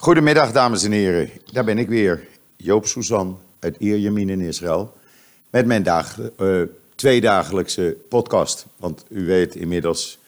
Goedemiddag, 0.00 0.52
dames 0.52 0.84
en 0.84 0.92
heren. 0.92 1.30
Daar 1.52 1.64
ben 1.64 1.78
ik 1.78 1.88
weer, 1.88 2.28
Joop 2.56 2.86
Suzan 2.86 3.38
uit 3.58 3.76
Ierjemien 3.78 4.28
in 4.28 4.40
Israël. 4.40 4.92
Met 5.50 5.66
mijn 5.66 5.82
dag, 5.82 6.18
uh, 6.40 6.62
tweedagelijkse 6.94 7.96
podcast. 8.08 8.66
Want 8.76 9.04
u 9.08 9.26
weet 9.26 9.54
inmiddels, 9.54 10.18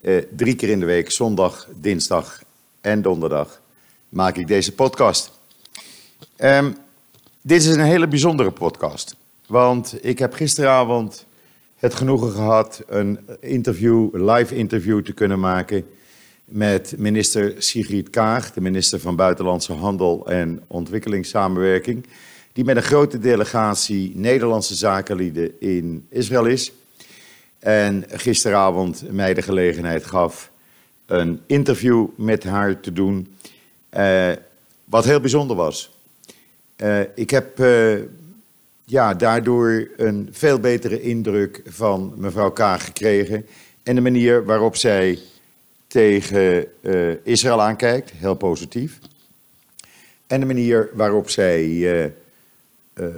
uh, 0.00 0.22
drie 0.36 0.54
keer 0.54 0.68
in 0.68 0.80
de 0.80 0.86
week, 0.86 1.10
zondag, 1.10 1.68
dinsdag 1.80 2.42
en 2.80 3.02
donderdag, 3.02 3.60
maak 4.08 4.36
ik 4.36 4.46
deze 4.46 4.72
podcast. 4.72 5.32
Um, 6.38 6.76
dit 7.40 7.60
is 7.60 7.66
een 7.66 7.80
hele 7.80 8.08
bijzondere 8.08 8.50
podcast. 8.50 9.16
Want 9.46 9.98
ik 10.00 10.18
heb 10.18 10.32
gisteravond 10.32 11.26
het 11.76 11.94
genoegen 11.94 12.30
gehad 12.30 12.82
een 12.88 13.18
interview, 13.40 14.08
live 14.12 14.54
interview 14.54 15.04
te 15.04 15.12
kunnen 15.12 15.40
maken 15.40 15.86
met 16.50 16.94
minister 16.98 17.54
Sigrid 17.58 18.10
Kaag, 18.10 18.52
de 18.52 18.60
minister 18.60 19.00
van 19.00 19.16
Buitenlandse 19.16 19.72
Handel 19.72 20.26
en 20.26 20.62
Ontwikkelingssamenwerking, 20.66 22.06
die 22.52 22.64
met 22.64 22.76
een 22.76 22.82
grote 22.82 23.18
delegatie 23.18 24.12
Nederlandse 24.14 24.74
zakenlieden 24.74 25.60
in 25.60 26.06
Israël 26.08 26.46
is. 26.46 26.72
En 27.58 28.04
gisteravond 28.08 29.12
mij 29.12 29.34
de 29.34 29.42
gelegenheid 29.42 30.04
gaf 30.04 30.50
een 31.06 31.40
interview 31.46 32.06
met 32.16 32.44
haar 32.44 32.80
te 32.80 32.92
doen, 32.92 33.34
uh, 33.96 34.30
wat 34.84 35.04
heel 35.04 35.20
bijzonder 35.20 35.56
was. 35.56 35.98
Uh, 36.76 37.00
ik 37.14 37.30
heb 37.30 37.60
uh, 37.60 37.98
ja, 38.84 39.14
daardoor 39.14 39.88
een 39.96 40.28
veel 40.32 40.58
betere 40.58 41.00
indruk 41.00 41.62
van 41.66 42.12
mevrouw 42.16 42.50
Kaag 42.50 42.84
gekregen 42.84 43.46
en 43.82 43.94
de 43.94 44.00
manier 44.00 44.44
waarop 44.44 44.76
zij 44.76 45.18
tegen 45.90 46.66
uh, 46.80 47.14
Israël 47.22 47.62
aankijkt, 47.62 48.10
heel 48.10 48.34
positief. 48.34 48.98
En 50.26 50.40
de 50.40 50.46
manier 50.46 50.90
waarop 50.94 51.30
zij 51.30 51.64
uh, 51.64 52.04
uh, 52.04 52.10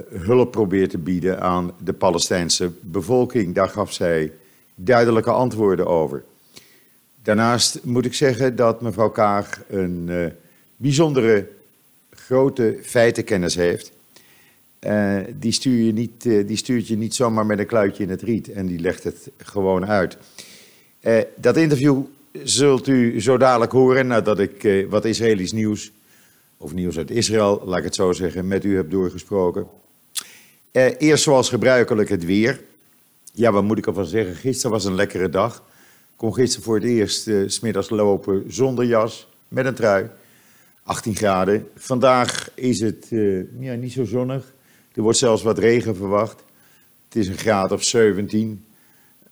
hulp 0.09 0.51
probeert 0.51 0.89
te 0.89 0.97
bieden 0.97 1.41
aan 1.41 1.71
de 1.83 1.93
Palestijnse 1.93 2.71
bevolking. 2.81 3.55
Daar 3.55 3.69
gaf 3.69 3.93
zij 3.93 4.31
duidelijke 4.75 5.31
antwoorden 5.31 5.87
over. 5.87 6.23
Daarnaast 7.23 7.79
moet 7.83 8.05
ik 8.05 8.13
zeggen 8.13 8.55
dat 8.55 8.81
mevrouw 8.81 9.09
Kaag 9.09 9.61
een 9.67 10.31
bijzondere 10.75 11.47
grote 12.09 12.79
feitenkennis 12.81 13.55
heeft. 13.55 13.91
die, 15.35 15.51
stuur 15.51 15.85
je 15.85 15.93
niet, 15.93 16.21
die 16.21 16.57
stuurt 16.57 16.87
je 16.87 16.97
niet 16.97 17.15
zomaar 17.15 17.45
met 17.45 17.59
een 17.59 17.65
kluitje 17.65 18.03
in 18.03 18.09
het 18.09 18.21
riet 18.21 18.51
en 18.51 18.65
die 18.65 18.79
legt 18.79 19.03
het 19.03 19.29
gewoon 19.37 19.85
uit. 19.85 20.17
dat 21.35 21.57
interview 21.57 22.03
zult 22.43 22.87
u 22.87 23.21
zo 23.21 23.37
dadelijk 23.37 23.71
horen 23.71 24.07
nadat 24.07 24.39
ik 24.39 24.63
eh, 24.63 24.89
wat 24.89 25.05
Israëlisch 25.05 25.51
nieuws, 25.51 25.91
of 26.57 26.73
nieuws 26.73 26.97
uit 26.97 27.11
Israël, 27.11 27.61
laat 27.65 27.77
ik 27.77 27.83
het 27.83 27.95
zo 27.95 28.11
zeggen, 28.11 28.47
met 28.47 28.63
u 28.63 28.75
heb 28.75 28.91
doorgesproken. 28.91 29.67
Eh, 30.71 30.91
eerst 30.97 31.23
zoals 31.23 31.49
gebruikelijk 31.49 32.09
het 32.09 32.25
weer. 32.25 32.61
Ja, 33.33 33.51
wat 33.51 33.63
moet 33.63 33.77
ik 33.77 33.87
ervan 33.87 34.05
zeggen? 34.05 34.35
Gisteren 34.35 34.71
was 34.71 34.85
een 34.85 34.95
lekkere 34.95 35.29
dag. 35.29 35.55
Ik 35.55 36.19
kon 36.19 36.33
gisteren 36.33 36.63
voor 36.63 36.75
het 36.75 36.83
eerst 36.83 37.27
uh, 37.27 37.49
smiddags 37.49 37.89
lopen 37.89 38.43
zonder 38.47 38.85
jas, 38.85 39.27
met 39.47 39.65
een 39.65 39.73
trui. 39.73 40.09
18 40.83 41.15
graden. 41.15 41.67
Vandaag 41.75 42.49
is 42.55 42.79
het 42.79 43.07
ja, 43.59 43.73
niet 43.73 43.91
zo 43.91 44.05
zonnig. 44.05 44.53
Er 44.93 45.01
wordt 45.01 45.17
zelfs 45.17 45.43
wat 45.43 45.57
regen 45.57 45.95
verwacht. 45.95 46.43
Het 47.07 47.15
is 47.15 47.27
een 47.27 47.37
graad 47.37 47.71
of 47.71 47.83
17. 47.83 48.65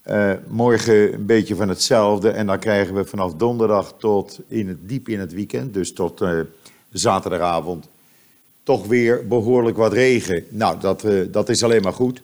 Uh, 0.08 0.34
morgen 0.48 1.14
een 1.14 1.26
beetje 1.26 1.56
van 1.56 1.70
hetzelfde 1.70 2.30
en 2.30 2.46
dan 2.48 2.60
krijgen 2.60 2.94
we 2.96 3.06
vanaf 3.06 3.34
donderdag 3.34 3.94
tot 3.98 4.40
in 4.48 4.68
het, 4.68 4.90
diep 4.90 5.10
in 5.10 5.20
het 5.20 5.34
weekend, 5.34 5.74
dus 5.74 5.94
tot 5.94 6.22
uh, 6.22 6.40
zaterdagavond, 6.92 7.88
toch 8.64 8.88
weer 8.88 9.28
behoorlijk 9.28 9.78
wat 9.78 9.94
regen. 9.94 10.46
Nou, 10.50 10.80
dat, 10.80 11.04
uh, 11.04 11.26
dat 11.32 11.50
is 11.50 11.64
alleen 11.64 11.82
maar 11.82 11.94
goed. 11.94 12.22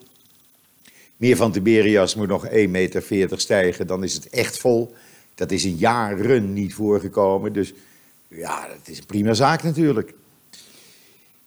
Meer 1.16 1.36
van 1.36 1.52
Tiberias 1.52 2.14
moet 2.14 2.28
nog 2.28 2.48
1,40 2.48 2.50
meter 2.68 3.40
stijgen, 3.40 3.86
dan 3.86 4.04
is 4.04 4.14
het 4.14 4.28
echt 4.28 4.58
vol. 4.58 4.94
Dat 5.34 5.50
is 5.50 5.64
in 5.64 5.76
jaren 5.76 6.52
niet 6.52 6.74
voorgekomen, 6.74 7.52
dus 7.52 7.72
ja, 8.28 8.68
dat 8.68 8.88
is 8.88 8.98
een 8.98 9.06
prima 9.06 9.34
zaak 9.34 9.62
natuurlijk. 9.62 10.14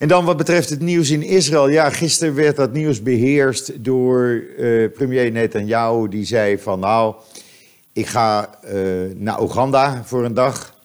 En 0.01 0.07
dan 0.07 0.25
wat 0.25 0.38
betreft 0.38 0.69
het 0.69 0.79
nieuws 0.79 1.09
in 1.09 1.23
Israël. 1.23 1.69
Ja, 1.69 1.89
gisteren 1.89 2.35
werd 2.35 2.56
dat 2.56 2.73
nieuws 2.73 3.03
beheerst 3.03 3.84
door 3.84 4.44
uh, 4.57 4.91
premier 4.91 5.31
Netanyahu. 5.31 6.09
Die 6.09 6.25
zei 6.25 6.57
van 6.57 6.79
nou, 6.79 7.16
ik 7.94 8.07
ga 8.07 8.50
uh, 8.66 9.16
naar 9.16 9.41
Oeganda 9.41 10.03
voor 10.06 10.25
een 10.25 10.34
dag. 10.34 10.79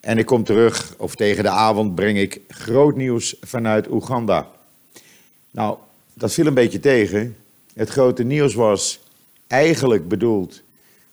En 0.00 0.18
ik 0.18 0.26
kom 0.26 0.44
terug, 0.44 0.94
of 0.98 1.14
tegen 1.14 1.42
de 1.42 1.48
avond 1.48 1.94
breng 1.94 2.18
ik 2.18 2.40
groot 2.48 2.96
nieuws 2.96 3.36
vanuit 3.40 3.90
Oeganda. 3.90 4.48
Nou, 5.50 5.76
dat 6.14 6.32
viel 6.32 6.46
een 6.46 6.54
beetje 6.54 6.80
tegen. 6.80 7.36
Het 7.74 7.88
grote 7.88 8.22
nieuws 8.22 8.54
was 8.54 9.00
eigenlijk 9.46 10.08
bedoeld 10.08 10.62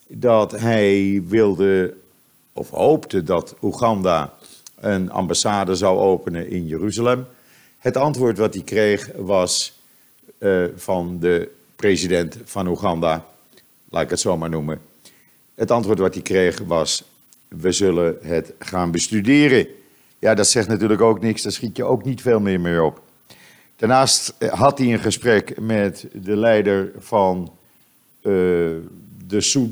dat 0.07 0.51
hij 0.51 1.23
wilde, 1.27 1.93
of 2.53 2.69
hoopte 2.69 3.23
dat 3.23 3.55
Oeganda 3.61 4.33
een 4.75 5.11
ambassade 5.11 5.75
zou 5.75 5.99
openen 5.99 6.49
in 6.49 6.67
Jeruzalem. 6.67 7.25
Het 7.81 7.97
antwoord 7.97 8.37
wat 8.37 8.53
hij 8.53 8.63
kreeg 8.63 9.09
was 9.15 9.79
uh, 10.39 10.65
van 10.75 11.19
de 11.19 11.51
president 11.75 12.37
van 12.43 12.67
Oeganda, 12.67 13.25
laat 13.89 14.03
ik 14.03 14.09
het 14.09 14.19
zo 14.19 14.37
maar 14.37 14.49
noemen. 14.49 14.81
Het 15.55 15.71
antwoord 15.71 15.99
wat 15.99 16.13
hij 16.13 16.23
kreeg 16.23 16.59
was: 16.59 17.03
we 17.47 17.71
zullen 17.71 18.17
het 18.21 18.53
gaan 18.59 18.91
bestuderen. 18.91 19.67
Ja, 20.19 20.33
dat 20.33 20.47
zegt 20.47 20.67
natuurlijk 20.67 21.01
ook 21.01 21.21
niks, 21.21 21.41
daar 21.41 21.51
schiet 21.51 21.77
je 21.77 21.83
ook 21.83 22.03
niet 22.03 22.21
veel 22.21 22.39
meer 22.39 22.59
mee 22.59 22.83
op. 22.83 23.01
Daarnaast 23.75 24.33
eh, 24.37 24.49
had 24.49 24.77
hij 24.77 24.93
een 24.93 24.99
gesprek 24.99 25.59
met 25.59 26.07
de 26.13 26.35
leider 26.35 26.91
van 26.97 27.51
uh, 28.21 28.33
de 29.27 29.41
Soed 29.41 29.71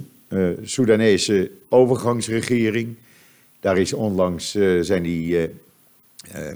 Soedanese 0.64 1.52
overgangsregering. 1.70 2.96
Daar 3.60 3.78
is 3.78 3.94
onlangs 3.94 4.52
zijn 4.82 5.04
die 5.04 5.50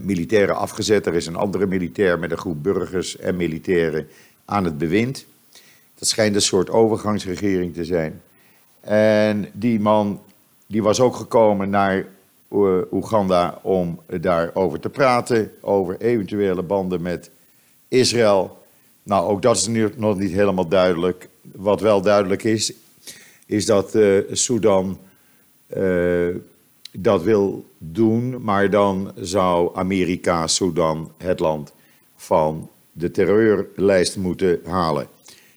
militairen 0.01 0.56
afgezet. 0.56 1.06
Er 1.06 1.13
is 1.13 1.25
een 1.25 1.35
andere 1.35 1.66
militair 1.66 2.19
met 2.19 2.31
een 2.31 2.38
groep 2.38 2.63
burgers 2.63 3.18
en 3.18 3.35
militairen 3.35 4.07
aan 4.46 4.66
het 4.66 4.78
bewind. 4.78 5.25
Dat 5.96 6.07
schijnt 6.07 6.35
een 6.35 6.41
soort 6.41 6.69
overgangsregering 6.69 7.73
te 7.73 7.85
zijn. 7.85 8.22
En 8.79 9.50
die 9.53 9.79
man 9.79 10.22
die 10.68 10.84
was 10.84 11.00
ook 11.00 11.16
gekomen 11.16 11.69
naar 11.69 12.06
uh, 12.52 12.78
Oeganda 12.91 13.59
om 13.62 14.02
daarover 14.22 14.79
te 14.79 14.90
praten, 14.90 15.52
over 15.62 15.97
eventuele 16.00 16.62
banden 16.62 17.02
met 17.02 17.29
Israël. 17.88 18.57
Nou, 19.03 19.29
ook 19.29 19.41
dat 19.41 19.56
is 19.56 19.68
nu 19.68 19.90
nog 19.96 20.18
niet 20.18 20.31
helemaal 20.31 20.68
duidelijk. 20.68 21.29
Wat 21.41 21.81
wel 21.81 22.02
duidelijk 22.02 22.44
is, 22.44 22.73
is 23.46 23.66
dat 23.66 23.96
uh, 23.96 24.23
Sudan 24.31 25.00
dat 26.97 27.23
wil 27.23 27.65
doen, 27.77 28.43
maar 28.43 28.69
dan 28.69 29.11
zou 29.15 29.75
Amerika 29.75 30.47
Sudan 30.47 31.11
het 31.17 31.39
land 31.39 31.73
van 32.15 32.69
de 32.91 33.11
terreurlijst 33.11 34.17
moeten 34.17 34.59
halen. 34.65 35.07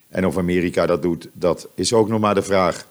En 0.07 0.25
of 0.25 0.37
Amerika 0.37 0.85
dat 0.85 1.01
doet, 1.01 1.29
dat 1.33 1.67
is 1.75 1.93
ook 1.93 2.07
nog 2.07 2.19
maar 2.19 2.35
de 2.35 2.41
vraag. 2.41 2.87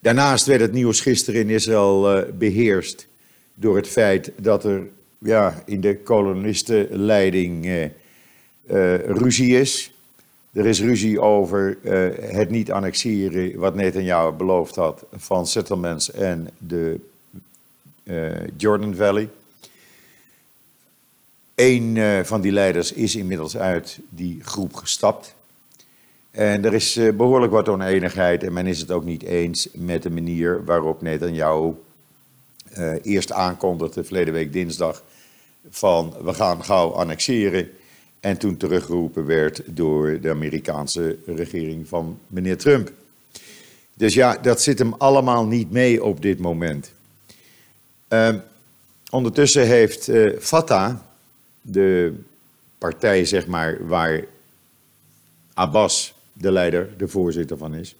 Daarnaast 0.00 0.46
werd 0.46 0.60
het 0.60 0.72
nieuws 0.72 1.00
gisteren 1.00 1.40
in 1.40 1.50
Israël 1.50 2.16
uh, 2.16 2.24
beheerst 2.38 3.06
door 3.54 3.76
het 3.76 3.88
feit 3.88 4.32
dat 4.36 4.64
er 4.64 4.86
ja, 5.18 5.62
in 5.66 5.80
de 5.80 5.96
kolonistenleiding 5.96 7.66
uh, 7.66 7.82
uh, 7.82 7.90
ruzie 8.98 9.58
is. 9.58 9.93
Er 10.54 10.66
is 10.66 10.80
ruzie 10.80 11.20
over 11.20 11.78
uh, 11.82 12.34
het 12.36 12.50
niet 12.50 12.72
annexeren, 12.72 13.58
wat 13.58 13.74
Netanyahu 13.74 14.32
beloofd 14.32 14.76
had, 14.76 15.04
van 15.12 15.46
settlements 15.46 16.10
en 16.10 16.48
de 16.58 17.00
uh, 18.04 18.46
Jordan 18.56 18.94
Valley. 18.94 19.28
Een 21.54 21.96
uh, 21.96 22.20
van 22.20 22.40
die 22.40 22.52
leiders 22.52 22.92
is 22.92 23.16
inmiddels 23.16 23.56
uit 23.56 23.98
die 24.08 24.40
groep 24.42 24.74
gestapt. 24.74 25.34
En 26.30 26.64
er 26.64 26.74
is 26.74 27.00
behoorlijk 27.16 27.52
wat 27.52 27.68
oneenigheid 27.68 28.42
en 28.42 28.52
men 28.52 28.66
is 28.66 28.80
het 28.80 28.90
ook 28.90 29.04
niet 29.04 29.22
eens 29.22 29.68
met 29.72 30.02
de 30.02 30.10
manier 30.10 30.64
waarop 30.64 31.02
Netanyahu 31.02 31.72
eerst 33.02 33.32
aankondigde, 33.32 34.04
verleden 34.04 34.34
week 34.34 34.52
dinsdag, 34.52 35.02
van 35.68 36.14
we 36.22 36.34
gaan 36.34 36.64
gauw 36.64 36.90
annexeren 36.90 37.70
en 38.24 38.36
toen 38.38 38.56
teruggeroepen 38.56 39.26
werd 39.26 39.62
door 39.66 40.20
de 40.20 40.30
Amerikaanse 40.30 41.16
regering 41.26 41.88
van 41.88 42.18
meneer 42.26 42.56
Trump. 42.56 42.92
Dus 43.94 44.14
ja, 44.14 44.36
dat 44.36 44.62
zit 44.62 44.78
hem 44.78 44.94
allemaal 44.94 45.46
niet 45.46 45.70
mee 45.70 46.04
op 46.04 46.22
dit 46.22 46.38
moment. 46.38 46.92
Uh, 48.08 48.34
ondertussen 49.10 49.66
heeft 49.66 50.08
uh, 50.08 50.38
Fatah, 50.38 50.96
de 51.60 52.14
partij 52.78 53.24
zeg 53.24 53.46
maar 53.46 53.86
waar 53.86 54.24
Abbas, 55.54 56.14
de 56.32 56.52
leider, 56.52 56.88
de 56.96 57.08
voorzitter 57.08 57.56
van 57.56 57.74
is, 57.74 57.96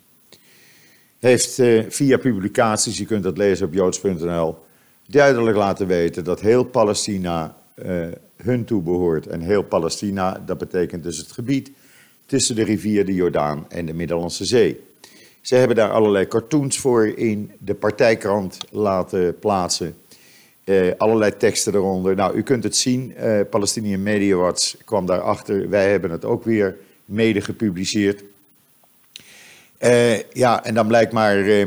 heeft 1.18 1.58
uh, 1.58 1.84
via 1.88 2.16
publicaties, 2.16 2.98
je 2.98 3.06
kunt 3.06 3.22
dat 3.22 3.36
lezen 3.36 3.66
op 3.66 3.74
joods.nl, 3.74 4.58
duidelijk 5.06 5.56
laten 5.56 5.86
weten 5.86 6.24
dat 6.24 6.40
heel 6.40 6.64
Palestina 6.64 7.56
uh, 7.74 8.06
hun 8.36 8.64
toebehoort. 8.64 9.26
En 9.26 9.40
heel 9.40 9.62
Palestina, 9.62 10.42
dat 10.46 10.58
betekent 10.58 11.02
dus 11.02 11.18
het 11.18 11.32
gebied 11.32 11.70
tussen 12.26 12.54
de 12.54 12.62
rivier 12.62 13.06
de 13.06 13.14
Jordaan 13.14 13.66
en 13.68 13.86
de 13.86 13.94
Middellandse 13.94 14.44
Zee. 14.44 14.80
Ze 15.40 15.54
hebben 15.54 15.76
daar 15.76 15.90
allerlei 15.90 16.28
cartoons 16.28 16.78
voor 16.78 17.06
in 17.06 17.52
de 17.58 17.74
partijkrant 17.74 18.58
laten 18.70 19.38
plaatsen. 19.38 19.96
Uh, 20.64 20.92
allerlei 20.96 21.36
teksten 21.36 21.74
eronder. 21.74 22.14
Nou, 22.14 22.36
u 22.36 22.42
kunt 22.42 22.64
het 22.64 22.76
zien. 22.76 23.14
Uh, 23.18 23.40
Palestinian 23.50 24.02
Media 24.02 24.36
Watch 24.36 24.74
kwam 24.84 25.06
daarachter. 25.06 25.68
Wij 25.68 25.90
hebben 25.90 26.10
het 26.10 26.24
ook 26.24 26.44
weer 26.44 26.76
mede 27.04 27.40
gepubliceerd. 27.40 28.24
Ja, 30.32 30.64
en 30.64 30.74
dan 30.74 30.86
blijkt 30.86 31.12
maar 31.12 31.66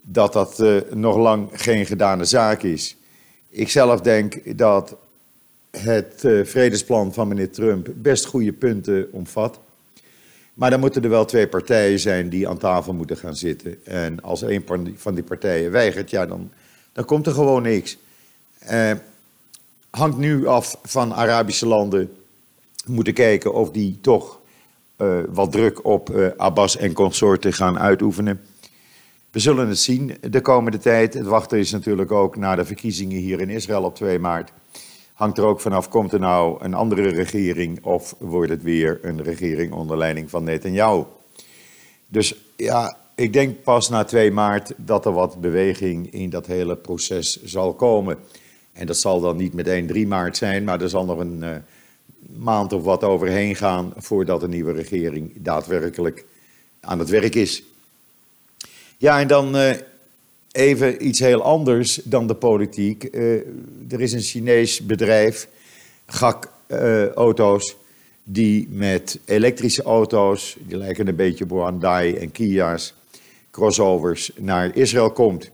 dat 0.00 0.32
dat 0.32 0.62
nog 0.94 1.16
lang 1.16 1.48
geen 1.52 1.86
gedane 1.86 2.24
zaak 2.24 2.62
is. 2.62 2.96
Ik 3.50 3.68
zelf 3.68 4.00
denk 4.00 4.58
dat 4.58 4.96
het 5.78 6.24
vredesplan 6.44 7.12
van 7.12 7.28
meneer 7.28 7.50
Trump 7.50 7.88
best 7.94 8.24
goede 8.24 8.52
punten 8.52 9.08
omvat. 9.12 9.60
Maar 10.54 10.70
dan 10.70 10.80
moeten 10.80 11.02
er 11.02 11.08
wel 11.10 11.24
twee 11.24 11.48
partijen 11.48 11.98
zijn 11.98 12.28
die 12.28 12.48
aan 12.48 12.58
tafel 12.58 12.94
moeten 12.94 13.16
gaan 13.16 13.36
zitten. 13.36 13.84
En 13.84 14.22
als 14.22 14.42
een 14.42 14.64
van 14.96 15.14
die 15.14 15.24
partijen 15.24 15.70
weigert, 15.70 16.10
ja, 16.10 16.26
dan, 16.26 16.50
dan 16.92 17.04
komt 17.04 17.26
er 17.26 17.32
gewoon 17.32 17.62
niks. 17.62 17.98
Uh, 18.70 18.92
hangt 19.90 20.18
nu 20.18 20.46
af 20.46 20.78
van 20.82 21.14
Arabische 21.14 21.66
landen. 21.66 22.12
Moeten 22.86 23.14
kijken 23.14 23.54
of 23.54 23.70
die 23.70 23.98
toch 24.00 24.40
uh, 24.98 25.18
wat 25.28 25.52
druk 25.52 25.84
op 25.84 26.32
Abbas 26.36 26.76
en 26.76 26.92
consorten 26.92 27.52
gaan 27.52 27.78
uitoefenen. 27.78 28.40
We 29.30 29.38
zullen 29.38 29.68
het 29.68 29.78
zien 29.78 30.16
de 30.30 30.40
komende 30.40 30.78
tijd. 30.78 31.14
Het 31.14 31.26
wachten 31.26 31.58
is 31.58 31.70
natuurlijk 31.70 32.10
ook 32.10 32.36
na 32.36 32.54
de 32.54 32.64
verkiezingen 32.64 33.18
hier 33.18 33.40
in 33.40 33.50
Israël 33.50 33.82
op 33.82 33.94
2 33.94 34.18
maart. 34.18 34.52
Hangt 35.16 35.38
er 35.38 35.44
ook 35.44 35.60
vanaf, 35.60 35.88
komt 35.88 36.12
er 36.12 36.20
nou 36.20 36.64
een 36.64 36.74
andere 36.74 37.08
regering 37.08 37.84
of 37.84 38.14
wordt 38.18 38.50
het 38.50 38.62
weer 38.62 38.98
een 39.02 39.22
regering 39.22 39.72
onder 39.72 39.96
leiding 39.96 40.30
van 40.30 40.44
Netanyahu? 40.44 41.04
Dus 42.08 42.34
ja, 42.56 42.96
ik 43.14 43.32
denk 43.32 43.62
pas 43.62 43.88
na 43.88 44.04
2 44.04 44.30
maart 44.30 44.72
dat 44.76 45.06
er 45.06 45.12
wat 45.12 45.40
beweging 45.40 46.12
in 46.12 46.30
dat 46.30 46.46
hele 46.46 46.76
proces 46.76 47.42
zal 47.42 47.74
komen. 47.74 48.18
En 48.72 48.86
dat 48.86 48.96
zal 48.96 49.20
dan 49.20 49.36
niet 49.36 49.52
meteen 49.52 49.86
3 49.86 50.06
maart 50.06 50.36
zijn, 50.36 50.64
maar 50.64 50.80
er 50.80 50.88
zal 50.88 51.04
nog 51.04 51.18
een 51.18 51.42
uh, 51.42 51.50
maand 52.36 52.72
of 52.72 52.82
wat 52.82 53.04
overheen 53.04 53.56
gaan 53.56 53.92
voordat 53.96 54.40
de 54.40 54.48
nieuwe 54.48 54.72
regering 54.72 55.32
daadwerkelijk 55.36 56.24
aan 56.80 56.98
het 56.98 57.08
werk 57.08 57.34
is. 57.34 57.62
Ja, 58.96 59.20
en 59.20 59.28
dan 59.28 59.56
uh, 59.56 59.70
even 60.56 61.06
iets 61.06 61.18
heel 61.18 61.42
anders 61.42 62.00
dan 62.04 62.26
de 62.26 62.34
politiek. 62.34 63.08
Uh, 63.12 63.32
er 63.88 64.00
is 64.00 64.12
een 64.12 64.20
Chinees 64.20 64.80
bedrijf, 64.80 65.48
GAC 66.06 66.54
Auto's, 67.14 67.76
die 68.24 68.68
met 68.70 69.18
elektrische 69.24 69.82
auto's, 69.82 70.56
die 70.66 70.76
lijken 70.76 71.08
een 71.08 71.16
beetje 71.16 71.44
op 71.44 71.50
Hyundai 71.50 72.14
en 72.14 72.32
Kia's, 72.32 72.94
crossovers, 73.50 74.30
naar 74.36 74.76
Israël 74.76 75.10
komt. 75.10 75.50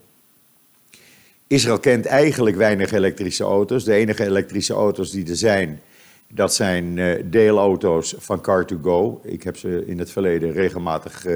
Israël 1.47 1.79
kent 1.79 2.07
eigenlijk 2.07 2.57
weinig 2.57 2.93
elektrische 2.93 3.45
auto's. 3.45 3.85
De 3.85 3.93
enige 3.95 4.25
elektrische 4.25 4.73
auto's 4.73 5.11
die 5.11 5.29
er 5.29 5.37
zijn, 5.37 5.81
dat 6.29 6.55
zijn 6.55 6.97
uh, 6.97 7.23
deelauto's 7.25 8.15
van 8.19 8.39
Car2Go. 8.39 9.27
Ik 9.27 9.43
heb 9.43 9.57
ze 9.57 9.83
in 9.87 9.99
het 9.99 10.11
verleden 10.11 10.53
regelmatig 10.53 11.27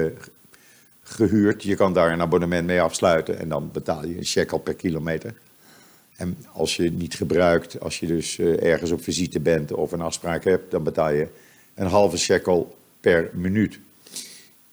gehuurd. 1.09 1.63
Je 1.63 1.75
kan 1.75 1.93
daar 1.93 2.11
een 2.11 2.21
abonnement 2.21 2.65
mee 2.65 2.81
afsluiten 2.81 3.39
en 3.39 3.49
dan 3.49 3.69
betaal 3.71 4.05
je 4.05 4.17
een 4.17 4.25
shekel 4.25 4.57
per 4.57 4.75
kilometer. 4.75 5.33
En 6.15 6.37
als 6.53 6.75
je 6.75 6.91
niet 6.91 7.15
gebruikt, 7.15 7.79
als 7.79 7.99
je 7.99 8.07
dus 8.07 8.37
uh, 8.37 8.63
ergens 8.63 8.91
op 8.91 9.03
visite 9.03 9.39
bent 9.39 9.73
of 9.73 9.91
een 9.91 10.01
afspraak 10.01 10.43
hebt, 10.43 10.71
dan 10.71 10.83
betaal 10.83 11.11
je 11.11 11.27
een 11.75 11.87
halve 11.87 12.17
shekel 12.17 12.77
per 12.99 13.29
minuut. 13.33 13.79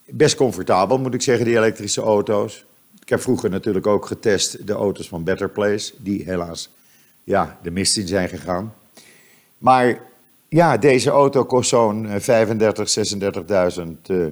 Best 0.04 0.36
comfortabel 0.36 0.98
moet 0.98 1.14
ik 1.14 1.22
zeggen, 1.22 1.44
die 1.44 1.56
elektrische 1.56 2.00
auto's. 2.00 2.64
Ik 3.00 3.08
heb 3.08 3.20
vroeger 3.20 3.50
natuurlijk 3.50 3.86
ook 3.86 4.06
getest 4.06 4.66
de 4.66 4.72
auto's 4.72 5.08
van 5.08 5.24
Better 5.24 5.50
Place, 5.50 5.92
die 5.98 6.24
helaas 6.24 6.70
ja, 7.24 7.58
de 7.62 7.70
mist 7.70 7.96
in 7.96 8.06
zijn 8.06 8.28
gegaan. 8.28 8.74
Maar 9.58 10.00
ja, 10.48 10.76
deze 10.76 11.10
auto 11.10 11.44
kost 11.44 11.68
zo'n 11.68 12.20
35, 12.20 13.08
36.000 13.78 13.90
uh, 14.10 14.26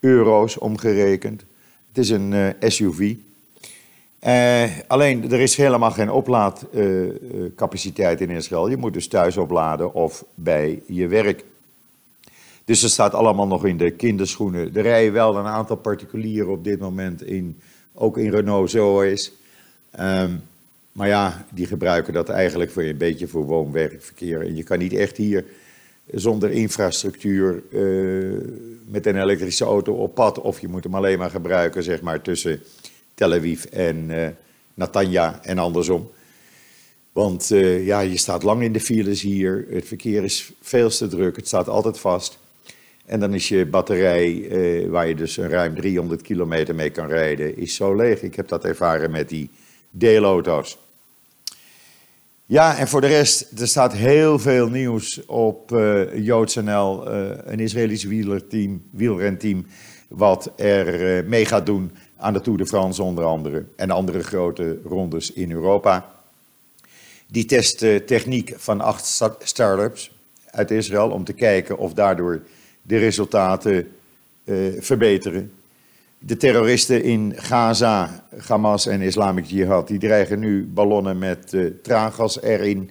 euro's 0.00 0.58
omgerekend. 0.58 1.44
Het 1.88 1.98
is 1.98 2.10
een 2.10 2.32
uh, 2.32 2.48
SUV. 2.60 3.14
Uh, 4.26 4.62
alleen, 4.86 5.30
er 5.30 5.40
is 5.40 5.56
helemaal 5.56 5.90
geen 5.90 6.10
oplaadcapaciteit 6.10 8.20
in 8.20 8.30
Israël. 8.30 8.68
Je 8.68 8.76
moet 8.76 8.92
dus 8.92 9.08
thuis 9.08 9.36
opladen 9.36 9.94
of 9.94 10.24
bij 10.34 10.82
je 10.86 11.06
werk. 11.06 11.44
Dus 12.64 12.82
het 12.82 12.90
staat 12.90 13.14
allemaal 13.14 13.46
nog 13.46 13.66
in 13.66 13.76
de 13.76 13.90
kinderschoenen. 13.90 14.76
Er 14.76 14.82
rijden 14.82 15.12
wel 15.12 15.36
een 15.36 15.46
aantal 15.46 15.76
particulieren 15.76 16.50
op 16.50 16.64
dit 16.64 16.80
moment 16.80 17.22
in 17.22 17.60
ook 17.94 18.18
in 18.18 18.30
Renault 18.30 18.70
zo 18.70 19.00
is. 19.00 19.32
Um, 20.00 20.42
maar 20.92 21.08
ja, 21.08 21.44
die 21.52 21.66
gebruiken 21.66 22.12
dat 22.12 22.28
eigenlijk 22.28 22.70
voor 22.70 22.82
een 22.82 22.96
beetje 22.96 23.26
voor 23.26 23.44
woon-werkverkeer. 23.44 24.40
En 24.40 24.56
je 24.56 24.62
kan 24.62 24.78
niet 24.78 24.92
echt 24.92 25.16
hier 25.16 25.44
zonder 26.10 26.50
infrastructuur 26.50 27.62
uh, 27.70 28.40
met 28.84 29.06
een 29.06 29.20
elektrische 29.20 29.64
auto 29.64 29.92
op 29.92 30.14
pad. 30.14 30.40
Of 30.40 30.60
je 30.60 30.68
moet 30.68 30.84
hem 30.84 30.94
alleen 30.94 31.18
maar 31.18 31.30
gebruiken 31.30 31.82
zeg 31.82 32.00
maar, 32.00 32.22
tussen 32.22 32.60
Tel 33.14 33.32
Aviv 33.32 33.64
en 33.64 34.10
uh, 34.10 34.26
Natanja 34.74 35.40
en 35.42 35.58
andersom. 35.58 36.10
Want 37.12 37.50
uh, 37.50 37.86
ja, 37.86 38.00
je 38.00 38.16
staat 38.16 38.42
lang 38.42 38.62
in 38.62 38.72
de 38.72 38.80
files 38.80 39.22
hier. 39.22 39.66
Het 39.70 39.86
verkeer 39.86 40.24
is 40.24 40.52
veel 40.60 40.88
te 40.88 41.08
druk. 41.08 41.36
Het 41.36 41.46
staat 41.46 41.68
altijd 41.68 41.98
vast. 41.98 42.38
En 43.08 43.20
dan 43.20 43.34
is 43.34 43.48
je 43.48 43.66
batterij, 43.66 44.48
eh, 44.48 44.88
waar 44.88 45.08
je 45.08 45.14
dus 45.14 45.38
ruim 45.38 45.74
300 45.74 46.22
kilometer 46.22 46.74
mee 46.74 46.90
kan 46.90 47.08
rijden, 47.08 47.56
is 47.56 47.74
zo 47.74 47.94
leeg. 47.94 48.22
Ik 48.22 48.34
heb 48.34 48.48
dat 48.48 48.64
ervaren 48.64 49.10
met 49.10 49.28
die 49.28 49.50
deelauto's. 49.90 50.78
Ja, 52.50 52.78
en 52.78 52.88
voor 52.88 53.00
de 53.00 53.06
rest, 53.06 53.60
er 53.60 53.68
staat 53.68 53.92
heel 53.92 54.38
veel 54.38 54.68
nieuws 54.68 55.26
op 55.26 55.72
uh, 55.72 56.18
JoodsNL, 56.24 57.14
uh, 57.14 57.30
een 57.44 57.60
Israëlisch 57.60 58.04
wielerteam, 58.04 58.82
wielrenteam, 58.90 59.66
wat 60.08 60.52
er 60.56 61.18
uh, 61.18 61.28
mee 61.28 61.46
gaat 61.46 61.66
doen 61.66 61.90
aan 62.16 62.32
de 62.32 62.40
Tour 62.40 62.58
de 62.58 62.66
France 62.66 63.02
onder 63.02 63.24
andere. 63.24 63.64
En 63.76 63.90
andere 63.90 64.22
grote 64.22 64.78
rondes 64.84 65.32
in 65.32 65.52
Europa. 65.52 66.10
Die 67.26 67.44
testen 67.44 68.06
techniek 68.06 68.54
van 68.56 68.80
acht 68.80 69.06
start-ups 69.38 70.10
uit 70.50 70.70
Israël 70.70 71.10
om 71.10 71.24
te 71.24 71.32
kijken 71.32 71.78
of 71.78 71.92
daardoor 71.92 72.42
de 72.82 72.98
resultaten 72.98 73.88
verbeteren. 74.78 75.52
De 76.20 76.36
terroristen 76.36 77.02
in 77.02 77.32
Gaza, 77.36 78.24
Hamas 78.46 78.86
en 78.86 79.00
Islamic 79.00 79.44
Jihad, 79.44 79.88
die 79.88 79.98
dreigen 79.98 80.38
nu 80.38 80.66
ballonnen 80.66 81.18
met 81.18 81.52
uh, 81.52 81.70
traangas 81.82 82.42
erin 82.42 82.90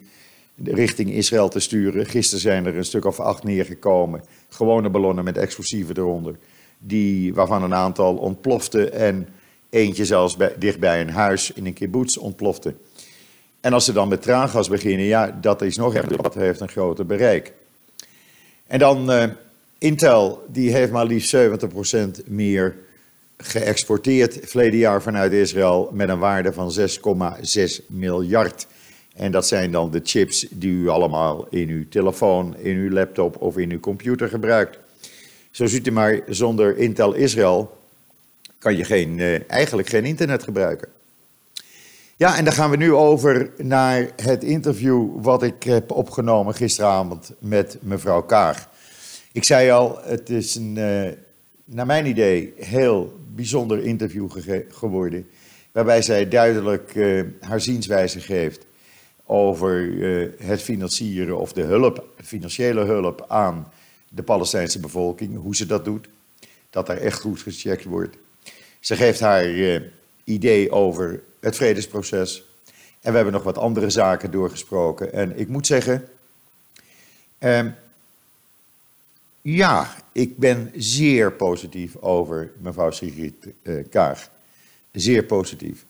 richting 0.64 1.12
Israël 1.12 1.50
te 1.50 1.60
sturen. 1.60 2.06
Gisteren 2.06 2.42
zijn 2.42 2.66
er 2.66 2.78
een 2.78 2.86
stuk 2.86 3.06
of 3.06 3.20
acht 3.20 3.44
neergekomen, 3.44 4.24
gewone 4.50 4.90
ballonnen 4.90 5.24
met 5.24 5.38
explosieven 5.38 5.98
eronder, 5.98 6.36
die, 6.80 7.34
waarvan 7.34 7.64
een 7.64 7.74
aantal 7.74 8.16
ontplofte 8.16 8.90
en 8.90 9.28
eentje 9.70 10.06
zelfs 10.06 10.38
bij, 10.38 10.54
dicht 10.60 10.80
bij 10.80 11.02
een 11.02 11.10
huis 11.10 11.52
in 11.52 11.66
een 11.66 11.74
kibbutz 11.74 12.18
ontplofte. 12.18 12.76
En 13.62 13.74
als 13.74 13.86
ze 13.86 13.94
dan 13.94 14.08
met 14.08 14.22
traangas 14.22 14.70
beginnen, 14.70 15.06
ja, 15.06 15.38
dat 15.42 15.62
is 15.62 15.78
nog 15.78 15.96
echt, 15.96 16.24
dat 16.24 16.34
heeft 16.34 16.60
een 16.60 16.70
groter 16.70 17.06
bereik. 17.06 17.54
En 18.68 18.80
dan 18.80 19.12
uh, 19.12 19.24
Intel 19.78 20.46
die 20.52 20.72
heeft 20.72 20.92
maar 20.92 21.06
liefst 21.06 21.36
70% 21.36 21.40
meer 22.26 22.76
geëxporteerd 23.38 24.40
verleden 24.42 24.80
jaar 24.80 25.02
vanuit 25.02 25.32
Israël 25.32 25.90
met 25.94 26.10
een 26.10 26.20
waarde 26.20 26.54
van 26.54 26.74
6,6 26.80 27.86
miljard. 27.88 28.68
En 29.16 29.32
dat 29.32 29.48
zijn 29.48 29.72
dan 29.72 29.92
de 29.92 30.02
chips 30.04 30.48
die 30.50 30.72
u 30.72 30.88
allemaal 30.88 31.48
in 31.50 31.70
uw 31.70 31.88
telefoon, 31.90 32.58
in 32.58 32.76
uw 32.76 32.90
laptop 32.90 33.42
of 33.42 33.58
in 33.58 33.72
uw 33.72 33.80
computer 33.80 34.30
gebruikt. 34.30 34.80
Zo 35.52 35.66
ziet 35.66 35.88
u 35.88 35.92
maar, 35.92 36.22
zonder 36.28 36.78
Intel 36.78 37.14
Israël 37.14 37.78
kan 38.58 38.78
je 38.78 38.84
geen, 38.84 39.18
uh, 39.18 39.50
eigenlijk 39.50 39.90
geen 39.90 40.06
internet 40.06 40.44
gebruiken. 40.44 40.88
Ja, 42.16 42.38
en 42.38 42.44
dan 42.44 42.54
gaan 42.54 42.70
we 42.70 42.78
nu 42.78 42.94
over 42.94 43.52
naar 43.58 44.10
het 44.16 44.44
interview 44.44 45.08
wat 45.22 45.44
ik 45.44 45.64
heb 45.64 45.92
opgenomen 45.92 46.54
gisteravond 46.54 47.32
met 47.40 47.78
mevrouw 47.82 48.22
Kaag. 48.22 48.70
Ik 49.32 49.44
zei 49.44 49.70
al, 49.70 50.00
het 50.04 50.30
is 50.30 50.56
een, 50.56 50.76
uh, 50.78 51.10
naar 51.70 51.86
mijn 51.86 52.06
idee, 52.06 52.54
heel 52.58 53.20
bijzonder 53.36 53.84
interview 53.84 54.30
geworden. 54.70 55.28
Waarbij 55.72 56.02
zij 56.02 56.28
duidelijk 56.28 56.96
uh, 56.96 57.24
haar 57.40 57.62
zienswijze 57.62 58.20
geeft 58.20 58.66
over 59.26 59.82
uh, 59.84 60.30
het 60.38 60.62
financieren 60.62 61.38
of 61.38 61.54
de 61.54 61.62
hulp, 61.62 62.06
financiële 62.24 62.84
hulp 62.84 63.26
aan 63.28 63.72
de 64.10 64.24
Palestijnse 64.24 64.80
bevolking. 64.80 65.38
Hoe 65.38 65.56
ze 65.56 65.66
dat 65.66 65.86
doet. 65.86 66.08
Dat 66.70 66.90
er 66.90 66.98
echt 66.98 67.20
goed 67.20 67.42
gecheckt 67.42 67.84
wordt. 67.84 68.18
Ze 68.80 68.96
geeft 68.96 69.20
haar 69.20 69.82
idee 70.24 70.72
over 70.72 71.24
het 71.40 71.56
vredesproces. 71.56 72.44
En 73.02 73.10
we 73.10 73.16
hebben 73.16 73.34
nog 73.34 73.44
wat 73.44 73.58
andere 73.58 73.90
zaken 73.90 74.32
doorgesproken. 74.32 75.14
En 75.14 75.40
ik 75.40 75.48
moet 75.48 75.68
zeggen, 75.68 76.08
ehm, 77.38 77.70
ja, 79.56 79.88
ik 80.12 80.38
ben 80.38 80.72
zeer 80.76 81.32
positief 81.32 81.96
over 81.96 82.52
mevrouw 82.62 82.92
Sigrid 82.92 83.54
uh, 83.64 83.84
Kaag. 83.90 84.30
Zeer 84.92 85.24
positief. 85.24 85.86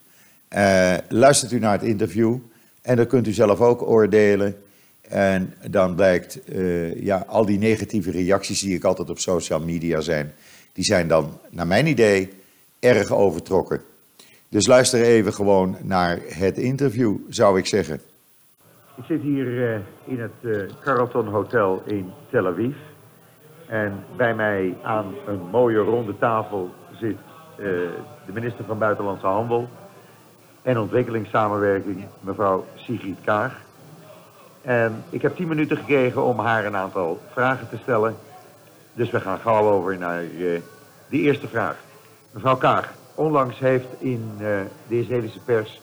Uh, 0.55 0.97
luistert 1.09 1.51
u 1.51 1.59
naar 1.59 1.71
het 1.71 1.83
interview 1.83 2.37
en 2.81 2.95
dan 2.95 3.07
kunt 3.07 3.27
u 3.27 3.31
zelf 3.31 3.61
ook 3.61 3.81
oordelen. 3.81 4.55
En 5.01 5.53
dan 5.69 5.95
blijkt, 5.95 6.39
uh, 6.45 7.03
ja, 7.03 7.25
al 7.27 7.45
die 7.45 7.57
negatieve 7.57 8.11
reacties 8.11 8.61
die 8.61 8.75
ik 8.75 8.83
altijd 8.83 9.09
op 9.09 9.19
social 9.19 9.59
media 9.59 10.01
zijn, 10.01 10.33
die 10.73 10.83
zijn 10.83 11.07
dan, 11.07 11.39
naar 11.49 11.67
mijn 11.67 11.87
idee, 11.87 12.29
erg 12.79 13.11
overtrokken. 13.11 13.81
Dus 14.49 14.67
luister 14.67 15.01
even 15.01 15.33
gewoon 15.33 15.77
naar 15.81 16.19
het 16.25 16.57
interview, 16.57 17.15
zou 17.29 17.57
ik 17.57 17.65
zeggen. 17.65 18.01
Ik 18.97 19.03
zit 19.03 19.21
hier 19.21 19.81
in 20.05 20.19
het 20.19 20.71
Carlton 20.83 21.27
Hotel 21.27 21.83
in 21.85 22.11
Tel 22.31 22.47
Aviv. 22.47 22.75
En 23.67 24.03
bij 24.15 24.35
mij 24.35 24.77
aan 24.83 25.05
een 25.25 25.41
mooie 25.51 25.79
ronde 25.79 26.17
tafel 26.17 26.69
zit 26.91 27.17
uh, 27.57 27.65
de 28.25 28.31
minister 28.33 28.65
van 28.65 28.77
Buitenlandse 28.77 29.27
Handel 29.27 29.67
en 30.61 30.79
Ontwikkelingssamenwerking, 30.79 32.05
mevrouw 32.19 32.65
Sigrid 32.75 33.17
Kaag. 33.23 33.55
En 34.61 35.03
ik 35.09 35.21
heb 35.21 35.35
tien 35.35 35.47
minuten 35.47 35.77
gekregen 35.77 36.23
om 36.23 36.39
haar 36.39 36.65
een 36.65 36.75
aantal 36.75 37.19
vragen 37.31 37.69
te 37.69 37.77
stellen. 37.77 38.15
Dus 38.93 39.09
we 39.09 39.19
gaan 39.19 39.39
gauw 39.39 39.69
over 39.69 39.97
naar 39.97 40.23
uh, 40.23 40.59
de 41.09 41.17
eerste 41.17 41.47
vraag. 41.47 41.75
Mevrouw 42.31 42.57
Kaag, 42.57 42.93
onlangs 43.15 43.59
heeft 43.59 43.87
in 43.97 44.31
uh, 44.33 44.47
de 44.87 44.99
Israëlische 44.99 45.39
pers 45.39 45.81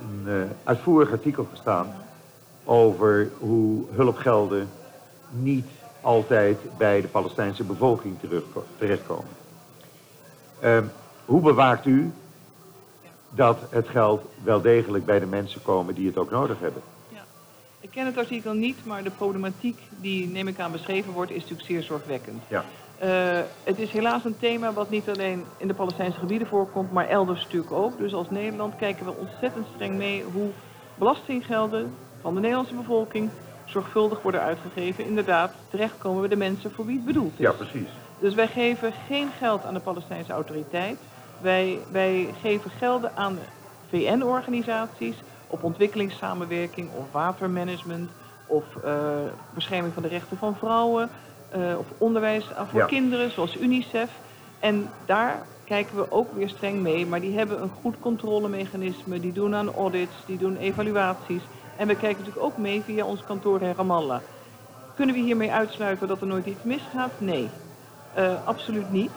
een 0.00 0.48
uitvoerig 0.64 1.12
artikel 1.12 1.46
gestaan 1.50 1.86
over 2.64 3.30
hoe 3.38 3.84
hulpgelden 3.90 4.68
niet 5.30 5.66
altijd 6.00 6.58
bij 6.78 7.00
de 7.00 7.08
Palestijnse 7.08 7.64
bevolking 7.64 8.16
terechtkomen. 8.78 9.36
Uh, 10.64 10.78
hoe 11.24 11.40
bewaakt 11.40 11.86
u 11.86 12.12
dat 13.30 13.58
het 13.70 13.88
geld 13.88 14.22
wel 14.44 14.60
degelijk 14.60 15.04
bij 15.04 15.18
de 15.18 15.26
mensen 15.26 15.62
komen 15.62 15.94
die 15.94 16.06
het 16.06 16.16
ook 16.16 16.30
nodig 16.30 16.60
hebben? 16.60 16.82
Ja. 17.08 17.24
Ik 17.80 17.90
ken 17.90 18.06
het 18.06 18.16
artikel 18.16 18.52
niet, 18.52 18.84
maar 18.84 19.04
de 19.04 19.10
problematiek 19.10 19.78
die, 20.00 20.28
neem 20.28 20.48
ik 20.48 20.60
aan, 20.60 20.72
beschreven 20.72 21.12
wordt, 21.12 21.30
is 21.30 21.40
natuurlijk 21.40 21.68
zeer 21.68 21.82
zorgwekkend. 21.82 22.42
Ja. 22.48 22.64
Uh, 23.02 23.40
het 23.64 23.78
is 23.78 23.90
helaas 23.90 24.24
een 24.24 24.38
thema 24.38 24.72
wat 24.72 24.90
niet 24.90 25.08
alleen 25.08 25.44
in 25.56 25.68
de 25.68 25.74
Palestijnse 25.74 26.18
gebieden 26.18 26.48
voorkomt, 26.48 26.92
maar 26.92 27.08
elders 27.08 27.42
natuurlijk 27.42 27.72
ook. 27.72 27.98
Dus 27.98 28.14
als 28.14 28.30
Nederland 28.30 28.76
kijken 28.76 29.04
we 29.04 29.12
ontzettend 29.12 29.66
streng 29.74 29.96
mee 29.96 30.24
hoe 30.32 30.50
belastinggelden 30.94 31.94
van 32.20 32.34
de 32.34 32.40
Nederlandse 32.40 32.74
bevolking 32.74 33.30
zorgvuldig 33.68 34.22
worden 34.22 34.40
uitgegeven. 34.40 35.04
Inderdaad, 35.04 35.52
terechtkomen 35.70 36.22
we 36.22 36.28
de 36.28 36.36
mensen 36.36 36.70
voor 36.72 36.86
wie 36.86 36.96
het 36.96 37.04
bedoeld 37.04 37.32
is. 37.32 37.38
Ja, 37.38 37.52
precies. 37.52 37.88
Dus 38.18 38.34
wij 38.34 38.48
geven 38.48 38.92
geen 39.06 39.28
geld 39.38 39.64
aan 39.64 39.74
de 39.74 39.80
Palestijnse 39.80 40.32
autoriteit. 40.32 40.98
Wij, 41.38 41.78
wij 41.90 42.34
geven 42.40 42.70
gelden 42.70 43.16
aan 43.16 43.38
VN-organisaties 43.88 45.14
op 45.46 45.62
ontwikkelingssamenwerking 45.62 46.88
of 46.92 47.04
watermanagement 47.12 48.10
of 48.46 48.64
uh, 48.84 48.92
bescherming 49.54 49.94
van 49.94 50.02
de 50.02 50.08
rechten 50.08 50.36
van 50.36 50.56
vrouwen 50.56 51.08
uh, 51.56 51.78
of 51.78 51.86
onderwijs 51.98 52.44
voor 52.70 52.80
Ja. 52.80 52.86
kinderen 52.86 53.30
zoals 53.30 53.56
UNICEF. 53.56 54.10
En 54.58 54.88
daar 55.06 55.46
kijken 55.64 55.96
we 55.96 56.10
ook 56.10 56.32
weer 56.32 56.48
streng 56.48 56.80
mee, 56.80 57.06
maar 57.06 57.20
die 57.20 57.36
hebben 57.36 57.62
een 57.62 57.70
goed 57.82 57.94
controlemechanisme, 58.00 59.20
die 59.20 59.32
doen 59.32 59.54
aan 59.54 59.74
audits, 59.74 60.14
die 60.26 60.38
doen 60.38 60.56
evaluaties. 60.56 61.42
En 61.78 61.86
we 61.86 61.96
kijken 61.96 62.18
natuurlijk 62.18 62.44
ook 62.46 62.56
mee 62.56 62.82
via 62.82 63.04
ons 63.04 63.24
kantoor 63.26 63.62
in 63.62 63.74
Ramallah. 63.76 64.20
Kunnen 64.94 65.14
we 65.14 65.20
hiermee 65.20 65.52
uitsluiten 65.52 66.08
dat 66.08 66.20
er 66.20 66.26
nooit 66.26 66.46
iets 66.46 66.62
misgaat? 66.62 67.10
Nee, 67.18 67.48
uh, 68.18 68.24
absoluut 68.44 68.92
niet. 68.92 69.10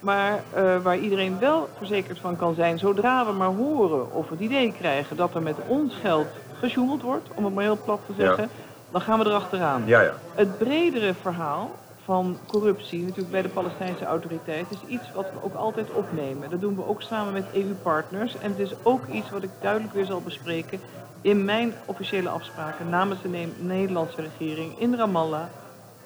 Maar 0.00 0.32
uh, 0.56 0.82
waar 0.82 0.98
iedereen 0.98 1.38
wel 1.38 1.68
verzekerd 1.76 2.18
van 2.18 2.36
kan 2.36 2.54
zijn, 2.54 2.78
zodra 2.78 3.26
we 3.26 3.32
maar 3.32 3.48
horen 3.54 4.12
of 4.12 4.28
het 4.28 4.40
idee 4.40 4.72
krijgen 4.78 5.16
dat 5.16 5.34
er 5.34 5.42
met 5.42 5.56
ons 5.66 5.94
geld 6.00 6.26
gesjoemeld 6.58 7.02
wordt, 7.02 7.28
om 7.34 7.44
het 7.44 7.54
maar 7.54 7.64
heel 7.64 7.78
plat 7.84 8.00
te 8.06 8.12
zeggen, 8.18 8.42
Ja. 8.42 8.48
dan 8.90 9.00
gaan 9.00 9.18
we 9.18 9.24
erachteraan. 9.26 9.82
Ja, 9.86 10.00
ja. 10.00 10.12
Het 10.34 10.58
bredere 10.58 11.14
verhaal 11.22 11.70
van 12.06 12.36
corruptie, 12.46 13.00
natuurlijk 13.02 13.30
bij 13.30 13.42
de 13.42 13.48
Palestijnse 13.48 14.04
autoriteit, 14.04 14.66
is 14.70 14.80
iets 14.88 15.12
wat 15.14 15.24
we 15.32 15.44
ook 15.44 15.54
altijd 15.54 15.90
opnemen. 15.90 16.50
Dat 16.50 16.60
doen 16.60 16.76
we 16.76 16.86
ook 16.88 17.02
samen 17.02 17.32
met 17.32 17.44
EU-partners. 17.54 18.38
En 18.38 18.50
het 18.50 18.58
is 18.58 18.74
ook 18.82 19.06
iets 19.06 19.30
wat 19.30 19.42
ik 19.42 19.50
duidelijk 19.60 19.92
weer 19.94 20.04
zal 20.04 20.20
bespreken 20.20 20.80
in 21.20 21.44
mijn 21.44 21.72
officiële 21.84 22.28
afspraken 22.28 22.88
namens 22.88 23.22
de 23.22 23.28
Ne- 23.28 23.52
Nederlandse 23.58 24.20
regering 24.20 24.78
in 24.78 24.94
Ramallah, 24.96 25.42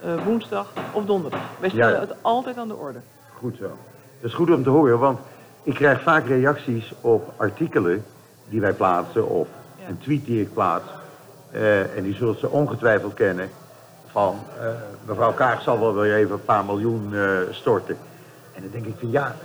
eh, 0.01 0.25
woensdag 0.25 0.73
of 0.93 1.05
donderdag. 1.05 1.41
Wij 1.61 1.69
stellen 1.71 1.95
ja. 1.95 2.01
het 2.01 2.15
altijd 2.23 2.57
aan 2.57 2.69
de 2.69 2.77
orde. 2.77 2.99
Goed 3.39 3.57
zo. 3.57 3.69
Dat 4.21 4.31
is 4.31 4.35
goed 4.35 4.51
om 4.51 4.63
te 4.63 4.71
horen, 4.71 4.99
want 4.99 5.19
ik 5.63 5.75
krijg 5.75 6.03
vaak 6.03 6.27
reacties 6.27 6.93
op 7.01 7.33
artikelen 7.37 8.05
die 8.49 8.61
wij 8.61 8.73
plaatsen 8.73 9.29
of 9.29 9.49
Ja. 9.81 9.89
een 9.89 9.99
tweet 9.99 10.25
die 10.25 10.41
ik 10.41 10.53
plaats. 10.53 10.89
Eh, 11.51 11.97
en 11.97 12.03
die 12.03 12.15
zult 12.15 12.39
ze 12.39 12.49
ongetwijfeld 12.51 13.15
kennen 13.15 13.51
van 14.13 14.39
eh, 14.61 14.67
mevrouw 15.07 15.33
Kaag 15.33 15.63
zal 15.63 15.81
wel 15.81 15.95
weer 15.95 16.15
even 16.15 16.33
een 16.33 16.45
paar 16.45 16.65
miljoen 16.65 17.11
eh, 17.15 17.29
storten. 17.51 17.97
En 18.55 18.63
dan 18.63 18.71
denk 18.71 18.87
ik 18.87 18.95
van 18.99 19.11
ja, 19.11 19.37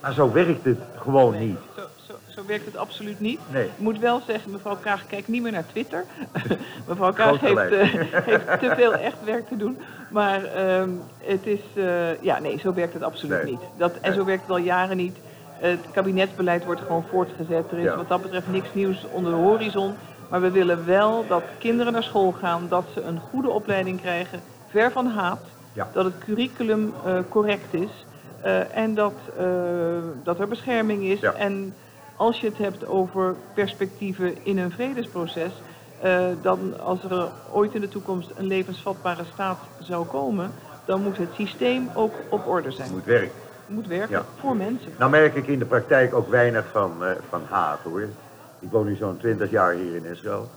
maar 0.00 0.12
zo 0.12 0.32
werkt 0.32 0.64
het 0.64 0.78
gewoon 0.96 1.38
niet. 1.38 1.58
Zo, 1.76 1.82
zo, 2.06 2.14
zo 2.28 2.42
werkt 2.46 2.64
het 2.64 2.76
absoluut 2.76 3.20
niet. 3.20 3.40
Nee. 3.50 3.64
Ik 3.64 3.70
moet 3.78 3.98
wel 3.98 4.20
zeggen, 4.26 4.50
mevrouw 4.50 4.76
Kaag 4.80 5.06
kijkt 5.06 5.28
niet 5.28 5.42
meer 5.42 5.52
naar 5.52 5.66
Twitter. 5.70 6.04
mevrouw 6.88 7.12
Kaag 7.12 7.40
heeft, 7.40 7.70
eh, 7.70 7.78
heeft 8.30 8.46
te 8.60 8.72
veel 8.76 8.94
echt 8.94 9.24
werk 9.24 9.48
te 9.48 9.56
doen. 9.56 9.78
Maar 10.10 10.44
ehm, 10.44 10.90
het 11.18 11.46
is, 11.46 11.60
ja 12.20 12.38
nee, 12.38 12.58
zo 12.58 12.74
werkt 12.74 12.94
het 12.94 13.02
absoluut 13.02 13.42
Nee. 13.42 13.50
niet. 13.52 13.60
Dat, 13.76 13.92
en 14.00 14.14
zo 14.14 14.24
werkt 14.24 14.42
het 14.42 14.50
al 14.50 14.56
jaren 14.58 14.96
niet. 14.96 15.16
Het 15.58 15.80
kabinetsbeleid 15.92 16.64
wordt 16.64 16.80
gewoon 16.80 17.04
voortgezet. 17.10 17.70
Er 17.70 17.78
is 17.78 17.84
Ja. 17.84 17.96
wat 17.96 18.08
dat 18.08 18.22
betreft 18.22 18.48
niks 18.48 18.68
nieuws 18.72 19.06
onder 19.10 19.32
de 19.32 19.38
horizon. 19.38 19.94
Maar 20.32 20.40
we 20.40 20.50
willen 20.50 20.86
wel 20.86 21.24
dat 21.28 21.42
kinderen 21.58 21.92
naar 21.92 22.02
school 22.02 22.32
gaan, 22.32 22.66
dat 22.68 22.84
ze 22.94 23.00
een 23.02 23.20
goede 23.30 23.50
opleiding 23.50 24.00
krijgen, 24.00 24.40
ver 24.68 24.92
van 24.92 25.06
haat. 25.06 25.40
Ja. 25.72 25.88
Dat 25.92 26.04
het 26.04 26.18
curriculum 26.18 26.92
eh, 27.04 27.18
correct 27.28 27.74
is. 27.74 28.06
eh, 28.42 28.76
en 28.76 28.94
dat, 28.94 29.12
eh, 29.38 29.44
dat 30.22 30.40
er 30.40 30.48
bescherming 30.48 31.02
is. 31.02 31.20
Ja. 31.20 31.32
En 31.32 31.74
als 32.16 32.40
je 32.40 32.46
het 32.46 32.58
hebt 32.58 32.86
over 32.86 33.34
perspectieven 33.54 34.34
in 34.44 34.58
een 34.58 34.70
vredesproces, 34.70 35.52
dan 36.42 36.80
als 36.80 37.04
er 37.04 37.28
ooit 37.52 37.74
in 37.74 37.80
de 37.80 37.88
toekomst 37.88 38.30
een 38.36 38.46
levensvatbare 38.46 39.24
staat 39.32 39.58
zou 39.78 40.06
komen, 40.06 40.50
dan 40.84 41.02
moet 41.02 41.16
het 41.16 41.34
systeem 41.34 41.90
ook 41.94 42.14
op 42.28 42.46
orde 42.46 42.70
zijn. 42.70 42.86
Het 42.86 42.96
moet 42.96 43.04
werken. 43.04 43.32
Het 43.66 43.74
moet 43.74 43.86
werken 43.86 44.16
Ja. 44.16 44.24
voor 44.40 44.56
mensen. 44.56 44.92
Nou 44.98 45.10
merk 45.10 45.34
ik 45.34 45.46
in 45.46 45.58
de 45.58 45.64
praktijk 45.64 46.14
ook 46.14 46.28
weinig 46.28 46.64
van, 46.72 46.92
van 47.28 47.42
haat 47.50 47.78
hoor. 47.82 48.08
Ik 48.62 48.70
woon 48.70 48.86
nu 48.86 48.94
zo'n 48.94 49.16
20 49.16 49.50
jaar 49.50 49.72
hier 49.72 49.94
in 49.94 50.04
Israël. 50.04 50.50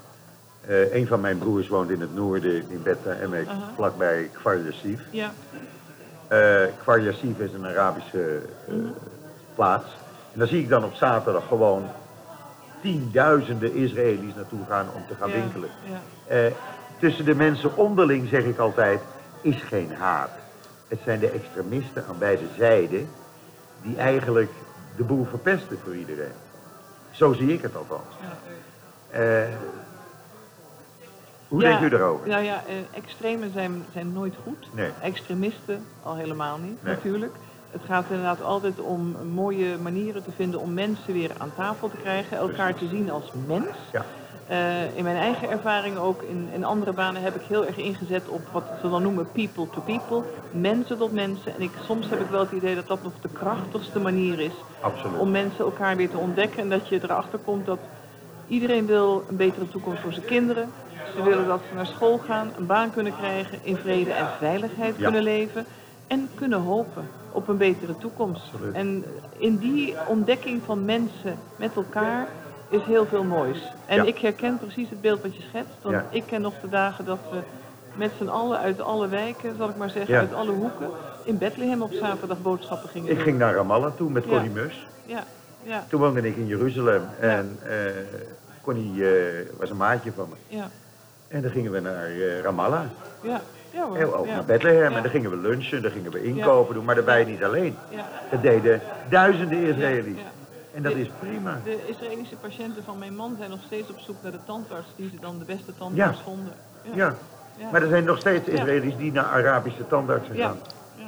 Eh 0.68 0.94
een 0.94 1.08
van 1.08 1.22
mijn 1.22 1.38
broers 1.38 1.68
woont 1.68 1.90
in 1.90 2.02
het 2.02 2.16
noorden, 2.16 2.70
in 2.70 2.84
Beta 2.84 3.14
Emek, 3.14 3.48
Aha. 3.48 3.72
vlakbij 3.76 4.30
Kfar 4.34 4.60
Yassif. 4.60 5.02
Ja, 5.10 5.32
Kfar 6.80 7.02
Yassif 7.02 7.40
is 7.40 7.54
een 7.54 7.66
Arabische 7.66 8.40
eh, 8.68 8.76
plaats. 9.56 9.86
En 10.34 10.40
daar 10.40 10.48
zie 10.48 10.62
ik 10.62 10.70
dan 10.70 10.84
op 10.84 10.94
zaterdag 10.94 11.48
gewoon 11.48 11.88
tienduizenden 12.82 13.74
Israëli's 13.74 14.36
naartoe 14.36 14.66
gaan 14.70 14.86
om 14.96 15.02
te 15.08 15.16
gaan 15.16 15.30
ja, 15.30 15.36
winkelen. 15.36 15.70
Ja. 16.28 16.50
Tussen 17.00 17.26
de 17.26 17.36
mensen 17.36 17.78
onderling, 17.78 18.28
zeg 18.28 18.44
ik 18.44 18.58
altijd, 18.58 19.00
is 19.42 19.62
geen 19.62 19.94
haat. 19.94 20.30
Het 20.88 21.00
zijn 21.04 21.20
de 21.20 21.30
extremisten 21.30 22.06
aan 22.10 22.18
beide 22.18 22.46
zijden 22.58 23.08
die 23.82 23.98
eigenlijk 23.98 24.52
de 24.96 25.04
boel 25.04 25.26
verpesten 25.26 25.78
voor 25.84 25.96
iedereen. 25.96 26.45
Zo 27.16 27.34
zie 27.34 27.54
ik 27.54 27.62
het 27.62 27.76
althans. 27.76 28.02
Ja. 28.22 29.20
Eh, 29.20 29.48
hoe 31.48 31.62
Ja, 31.62 31.68
denkt 31.68 31.84
u 31.84 31.90
daarover? 31.90 32.28
Nou 32.28 32.44
ja, 32.44 32.64
eh, 32.68 32.76
extremen 32.98 33.52
zijn, 33.54 33.86
zijn 33.94 34.14
nooit 34.14 34.34
goed. 34.44 34.68
Nee. 34.74 34.90
Extremisten 35.02 35.86
al 36.04 36.16
helemaal 36.16 36.58
niet, 36.58 36.84
Nee. 36.84 36.94
natuurlijk. 36.96 37.36
Het 37.72 37.82
gaat 37.88 38.06
inderdaad 38.10 38.42
altijd 38.42 38.80
om 38.80 39.16
mooie 39.34 39.78
manieren 39.78 40.24
te 40.24 40.32
vinden 40.36 40.60
om 40.60 40.74
mensen 40.74 41.14
weer 41.14 41.32
aan 41.38 41.52
tafel 41.56 41.90
te 41.90 41.98
krijgen. 41.98 42.38
Elkaar 42.38 42.76
te 42.76 42.88
zien 42.88 43.12
als 43.12 43.32
mens. 43.48 43.68
Ja. 43.92 44.06
Eh, 44.48 44.98
in 44.98 45.04
mijn 45.04 45.16
eigen 45.18 45.50
ervaring 45.50 45.98
ook 45.98 46.22
in, 46.22 46.50
in 46.54 46.64
andere 46.64 46.94
banen 46.94 47.22
heb 47.22 47.36
ik 47.36 47.42
heel 47.48 47.66
erg 47.66 47.78
ingezet 47.78 48.28
op 48.28 48.42
wat 48.52 48.64
ze 48.82 48.90
dan 48.90 49.02
noemen 49.02 49.32
people 49.32 49.68
to 49.70 49.82
people. 49.82 50.22
Mensen 50.52 50.98
tot 50.98 51.12
mensen. 51.12 51.56
En 51.56 51.62
ik, 51.62 51.72
soms 51.86 52.10
heb 52.10 52.20
ik 52.20 52.28
wel 52.30 52.40
het 52.40 52.52
idee 52.52 52.76
dat 52.76 52.88
dat 52.88 53.04
nog 53.04 53.12
de 53.22 53.30
krachtigste 53.34 54.00
manier 54.00 54.40
is 54.40 54.52
Absoluut. 54.82 55.20
om 55.20 55.32
mensen 55.32 55.66
elkaar 55.66 55.96
weer 55.96 56.10
te 56.10 56.18
ontdekken. 56.18 56.60
En 56.60 56.70
dat 56.70 56.88
je 56.88 57.00
erachter 57.04 57.40
komt 57.40 57.66
dat 57.66 57.80
iedereen 58.48 58.86
wil 58.86 59.24
een 59.30 59.36
betere 59.36 59.68
toekomst 59.70 60.02
voor 60.02 60.14
zijn 60.14 60.26
kinderen. 60.26 60.72
Ze 61.16 61.24
willen 61.24 61.48
dat 61.48 61.62
ze 61.70 61.76
naar 61.76 61.86
school 61.86 62.18
gaan, 62.18 62.52
een 62.58 62.66
baan 62.66 62.92
kunnen 62.92 63.16
krijgen, 63.18 63.60
in 63.64 63.76
vrede 63.78 64.12
en 64.12 64.28
veiligheid 64.40 64.96
Ja. 64.98 65.04
kunnen 65.04 65.24
leven. 65.24 65.66
En 66.08 66.30
kunnen 66.36 66.60
hopen 66.62 67.08
op 67.32 67.48
een 67.48 67.58
betere 67.58 67.98
toekomst. 67.98 68.42
Absoluut. 68.54 68.74
En 68.74 69.06
in 69.38 69.58
die 69.58 69.96
ontdekking 70.08 70.62
van 70.66 70.86
mensen 70.86 71.38
met 71.56 71.76
elkaar 71.76 72.28
is 72.70 72.82
heel 72.84 73.06
veel 73.06 73.24
moois. 73.24 73.72
En 73.86 73.96
Ja. 73.96 74.04
ik 74.04 74.18
herken 74.18 74.58
precies 74.58 74.90
het 74.90 75.02
beeld 75.02 75.22
wat 75.22 75.36
je 75.36 75.42
schetst. 75.50 75.72
Want 75.82 75.96
Ja. 75.96 76.06
ik 76.10 76.24
ken 76.28 76.42
nog 76.42 76.54
de 76.62 76.70
dagen 76.70 77.06
dat 77.06 77.20
we 77.32 77.38
met 77.96 78.12
z'n 78.20 78.28
allen 78.28 78.60
uit 78.60 78.82
alle 78.82 79.08
wijken, 79.08 79.56
zal 79.58 79.70
ik 79.70 79.76
maar 79.76 79.90
zeggen, 79.90 80.14
Ja. 80.14 80.20
uit 80.20 80.34
alle 80.34 80.52
hoeken, 80.52 80.90
in 81.24 81.38
Bethlehem 81.38 81.82
op 81.82 81.92
zaterdag 81.94 82.42
boodschappen 82.42 82.90
gingen 82.90 83.10
Ik 83.10 83.16
doen. 83.16 83.24
ging 83.24 83.38
naar 83.38 83.54
Ramallah 83.54 83.92
toe 83.96 84.10
met. 84.10 84.26
Connie 84.26 84.50
Mus. 84.50 84.88
Ja, 85.06 85.24
ja, 85.64 85.86
Toen 85.90 86.00
woonde 86.00 86.28
ik 86.28 86.36
in 86.36 86.48
Jeruzalem 86.48 87.02
en 87.20 87.60
eh, 87.64 87.76
Connie 88.62 89.10
eh, 89.10 89.46
was 89.60 89.70
een 89.70 89.78
maatje 89.78 90.12
van 90.12 90.28
me. 90.30 90.56
ja, 90.58 90.68
En 91.28 91.42
dan 91.42 91.52
gingen 91.52 91.72
we 91.72 91.80
naar 91.80 92.06
eh, 92.06 92.40
Ramallah. 92.42 92.82
ja. 93.22 93.42
Ja 93.72 93.86
hoor. 93.88 93.98
En 93.98 94.14
ook 94.14 94.28
naar 94.28 94.46
Bethlehem. 94.46 94.94
En 94.94 95.02
dan 95.02 95.12
gingen 95.12 95.30
we 95.30 95.38
lunchen, 95.38 95.82
dan 95.82 95.92
gingen 95.92 96.12
we 96.12 96.24
inkopen 96.24 96.74
doen. 96.76 96.86
Maar 96.86 96.96
daarbij 96.96 97.24
niet 97.24 97.44
alleen. 97.44 97.76
Ja. 97.90 98.06
Dat 98.32 98.42
deden 98.42 98.82
duizenden 99.10 99.58
Israëli's. 99.60 100.18
En 100.76 100.84
dat 100.84 100.94
is 100.96 101.08
prima. 101.20 101.60
De 101.64 101.88
Israëlische 101.88 102.36
patiënten 102.36 102.84
van 102.84 102.98
mijn 102.98 103.16
man 103.16 103.36
zijn 103.38 103.50
nog 103.50 103.60
steeds 103.66 103.90
op 103.90 104.00
zoek 104.00 104.16
naar 104.22 104.32
de 104.32 104.44
tandarts 104.46 104.88
die 104.96 105.10
ze 105.10 105.20
dan 105.20 105.40
de 105.40 105.46
beste 105.46 105.76
tandarts 105.78 106.18
Ja. 106.18 106.24
vonden. 106.24 106.54
Ja. 106.94 107.16
Ja. 107.58 107.70
Maar 107.72 107.82
er 107.82 107.88
zijn 107.90 108.04
nog 108.04 108.18
steeds 108.18 108.48
Israëli's 108.48 108.98
die 108.98 109.12
naar 109.12 109.26
Arabische 109.26 109.88
tandartsen 109.88 110.36
Ja. 110.36 110.48
gaan. 110.48 110.58
Ja. 110.96 111.08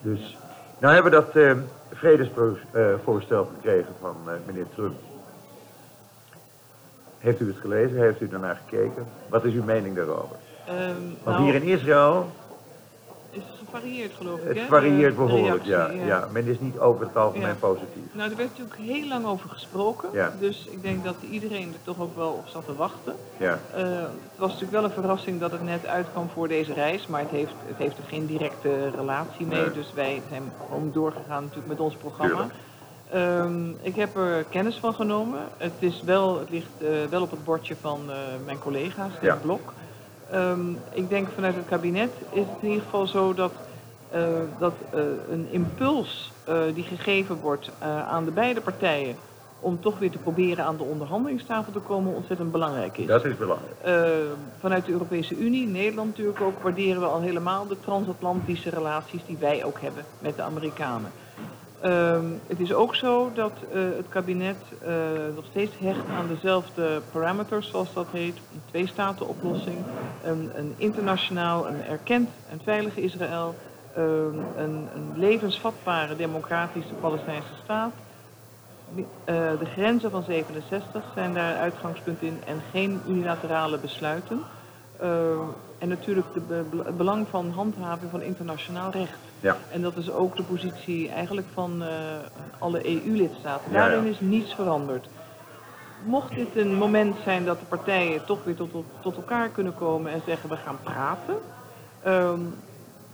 Dus, 0.00 0.36
nou 0.78 0.94
hebben 0.94 1.12
we 1.12 1.18
dat 1.18 1.36
eh, 1.36 1.52
vredesvoorstel 1.92 3.44
gekregen 3.54 3.92
van 4.00 4.16
eh, 4.26 4.32
meneer 4.46 4.66
Trump. 4.74 4.94
Heeft 7.18 7.40
u 7.40 7.46
het 7.46 7.56
gelezen? 7.60 7.96
Heeft 7.98 8.20
u 8.20 8.28
daarnaar 8.28 8.60
gekeken? 8.68 9.06
Wat 9.28 9.44
is 9.44 9.52
uw 9.52 9.64
mening 9.64 9.96
daarover? 9.96 10.36
Ehm, 10.66 10.76
Want 11.22 11.36
nou, 11.36 11.42
hier 11.42 11.54
in 11.54 11.62
Israël, 11.62 12.30
gevarieerd 13.74 14.14
geloof 14.14 14.40
ik. 14.40 14.48
het 14.48 14.58
hè, 14.58 14.66
varieert 14.66 15.16
behoorlijk, 15.16 15.64
ja, 15.64 15.90
ja. 15.90 16.28
Men 16.30 16.46
is 16.46 16.58
niet 16.60 16.78
over 16.78 17.06
het 17.06 17.16
algemeen 17.16 17.48
Ja. 17.48 17.54
positief. 17.54 18.14
Nou, 18.14 18.30
er 18.30 18.36
werd 18.36 18.48
natuurlijk 18.48 18.76
heel 18.76 19.08
lang 19.08 19.26
over 19.26 19.48
gesproken. 19.48 20.08
Ja. 20.12 20.34
Dus 20.38 20.66
ik 20.70 20.82
denk 20.82 21.04
dat 21.04 21.16
iedereen 21.30 21.72
er 21.72 21.82
toch 21.82 22.00
ook 22.00 22.16
wel 22.16 22.32
op 22.32 22.46
zat 22.48 22.64
te 22.64 22.74
wachten. 22.74 23.16
Ja, 23.38 23.58
Eh, 23.74 23.82
het 24.02 24.36
was 24.36 24.52
natuurlijk 24.52 24.72
wel 24.72 24.84
een 24.84 24.90
verrassing 25.02 25.40
dat 25.40 25.52
het 25.52 25.62
net 25.62 25.86
uitkwam 25.86 26.28
voor 26.28 26.48
deze 26.48 26.72
reis. 26.72 27.06
Maar 27.06 27.20
het 27.20 27.30
heeft, 27.30 27.54
het 27.66 27.76
heeft 27.78 27.98
er 27.98 28.04
geen 28.04 28.26
directe 28.26 28.90
relatie 28.90 29.46
mee. 29.46 29.60
Nee. 29.62 29.70
Dus 29.72 29.92
wij 29.92 30.22
zijn 30.28 30.52
gewoon 30.66 30.90
doorgegaan 30.92 31.42
natuurlijk 31.42 31.68
met 31.68 31.80
ons 31.80 31.94
programma. 31.96 32.46
Ehm, 33.10 33.70
ik 33.82 33.96
heb 33.96 34.16
er 34.16 34.44
kennis 34.44 34.76
van 34.76 34.94
genomen. 34.94 35.40
Het, 35.56 35.72
is 35.78 36.02
wel, 36.02 36.38
het 36.38 36.50
ligt 36.50 36.70
eh, 36.78 36.88
wel 37.10 37.22
op 37.22 37.30
het 37.30 37.44
bordje 37.44 37.76
van 37.80 38.10
eh, 38.10 38.16
mijn 38.44 38.58
collega's, 38.58 39.12
het 39.12 39.22
Ja. 39.22 39.34
blok. 39.36 39.72
Ehm, 40.30 40.70
ik 40.92 41.08
denk 41.08 41.28
vanuit 41.34 41.54
het 41.54 41.66
kabinet 41.66 42.10
is 42.30 42.40
het 42.40 42.56
in 42.60 42.68
ieder 42.68 42.82
geval 42.82 43.06
zo 43.06 43.34
dat, 43.34 43.52
eh, 44.10 44.22
dat 44.58 44.74
eh, 44.90 45.00
een 45.30 45.46
impuls 45.50 46.32
eh, 46.44 46.60
die 46.74 46.84
gegeven 46.84 47.36
wordt 47.40 47.70
aan 48.08 48.24
de 48.24 48.30
beide 48.30 48.60
partijen 48.60 49.16
om 49.60 49.80
toch 49.80 49.98
weer 49.98 50.10
te 50.10 50.18
proberen 50.18 50.64
aan 50.64 50.76
de 50.76 50.82
onderhandelingstafel 50.82 51.72
te 51.72 51.78
komen 51.78 52.14
ontzettend 52.14 52.52
belangrijk 52.52 52.98
is. 52.98 53.06
dat 53.06 53.24
is 53.24 53.36
belangrijk. 53.36 53.74
Vanuit 54.58 54.84
de 54.84 54.92
Europese 54.92 55.36
Unie, 55.36 55.66
Nederland 55.66 56.08
natuurlijk 56.08 56.40
ook, 56.40 56.62
waarderen 56.62 57.00
we 57.00 57.06
al 57.06 57.20
helemaal 57.20 57.66
de 57.66 57.80
transatlantische 57.80 58.70
relaties 58.70 59.24
die 59.26 59.36
wij 59.36 59.64
ook 59.64 59.80
hebben 59.80 60.04
met 60.18 60.36
de 60.36 60.42
Amerikanen. 60.42 61.10
Ehm, 61.84 62.24
het 62.46 62.60
is 62.60 62.72
ook 62.72 62.94
zo 62.94 63.30
dat 63.34 63.52
eh, 63.72 63.80
het 63.96 64.08
kabinet 64.08 64.56
eh, 64.82 64.92
nog 65.34 65.44
steeds 65.50 65.72
hecht 65.78 66.08
aan 66.16 66.28
dezelfde 66.28 67.00
parameters, 67.12 67.70
zoals 67.70 67.92
dat 67.92 68.06
heet. 68.10 68.36
Een 68.36 68.62
twee-staten-oplossing, 68.68 69.76
een, 70.22 70.50
een 70.54 70.74
internationaal, 70.76 71.68
een 71.68 71.84
erkend 71.84 72.28
en 72.50 72.60
veilig 72.62 72.96
Israël, 72.96 73.54
ehm, 73.94 74.38
een, 74.56 74.88
een 74.94 75.12
levensvatbare 75.14 76.16
democratische 76.16 76.94
Palestijnse 76.94 77.54
staat. 77.64 77.92
Eh, 79.24 79.34
de 79.58 79.66
grenzen 79.72 80.10
van 80.10 80.22
67 80.22 81.04
zijn 81.14 81.34
daar 81.34 81.56
uitgangspunt 81.56 82.22
in 82.22 82.38
en 82.46 82.60
geen 82.70 83.00
unilaterale 83.08 83.78
besluiten. 83.78 84.40
Eh, 84.96 85.08
en 85.78 85.88
natuurlijk 85.88 86.26
het 86.34 86.96
belang 86.96 87.26
van 87.30 87.50
handhaving 87.50 88.10
van 88.10 88.22
internationaal 88.22 88.90
recht. 88.90 89.18
Ja. 89.44 89.56
En 89.70 89.82
dat 89.82 89.96
is 89.96 90.10
ook 90.10 90.36
de 90.36 90.42
positie 90.42 91.10
eigenlijk 91.10 91.46
van 91.52 91.82
eh, 91.82 91.88
alle 92.58 92.86
EU-lidstaten. 92.86 93.72
Ja, 93.72 93.78
ja. 93.78 93.88
Daarin 93.88 94.10
is 94.10 94.20
niets 94.20 94.54
veranderd. 94.54 95.06
Mocht 96.04 96.34
dit 96.34 96.56
een 96.56 96.74
moment 96.74 97.16
zijn 97.24 97.44
dat 97.44 97.58
de 97.58 97.64
partijen 97.64 98.24
toch 98.24 98.44
weer 98.44 98.54
tot, 98.54 98.70
tot 99.02 99.16
elkaar 99.16 99.48
kunnen 99.48 99.74
komen 99.74 100.12
en 100.12 100.22
zeggen 100.26 100.48
we 100.48 100.56
gaan 100.56 100.78
praten, 100.82 101.34
ehm, 102.02 102.40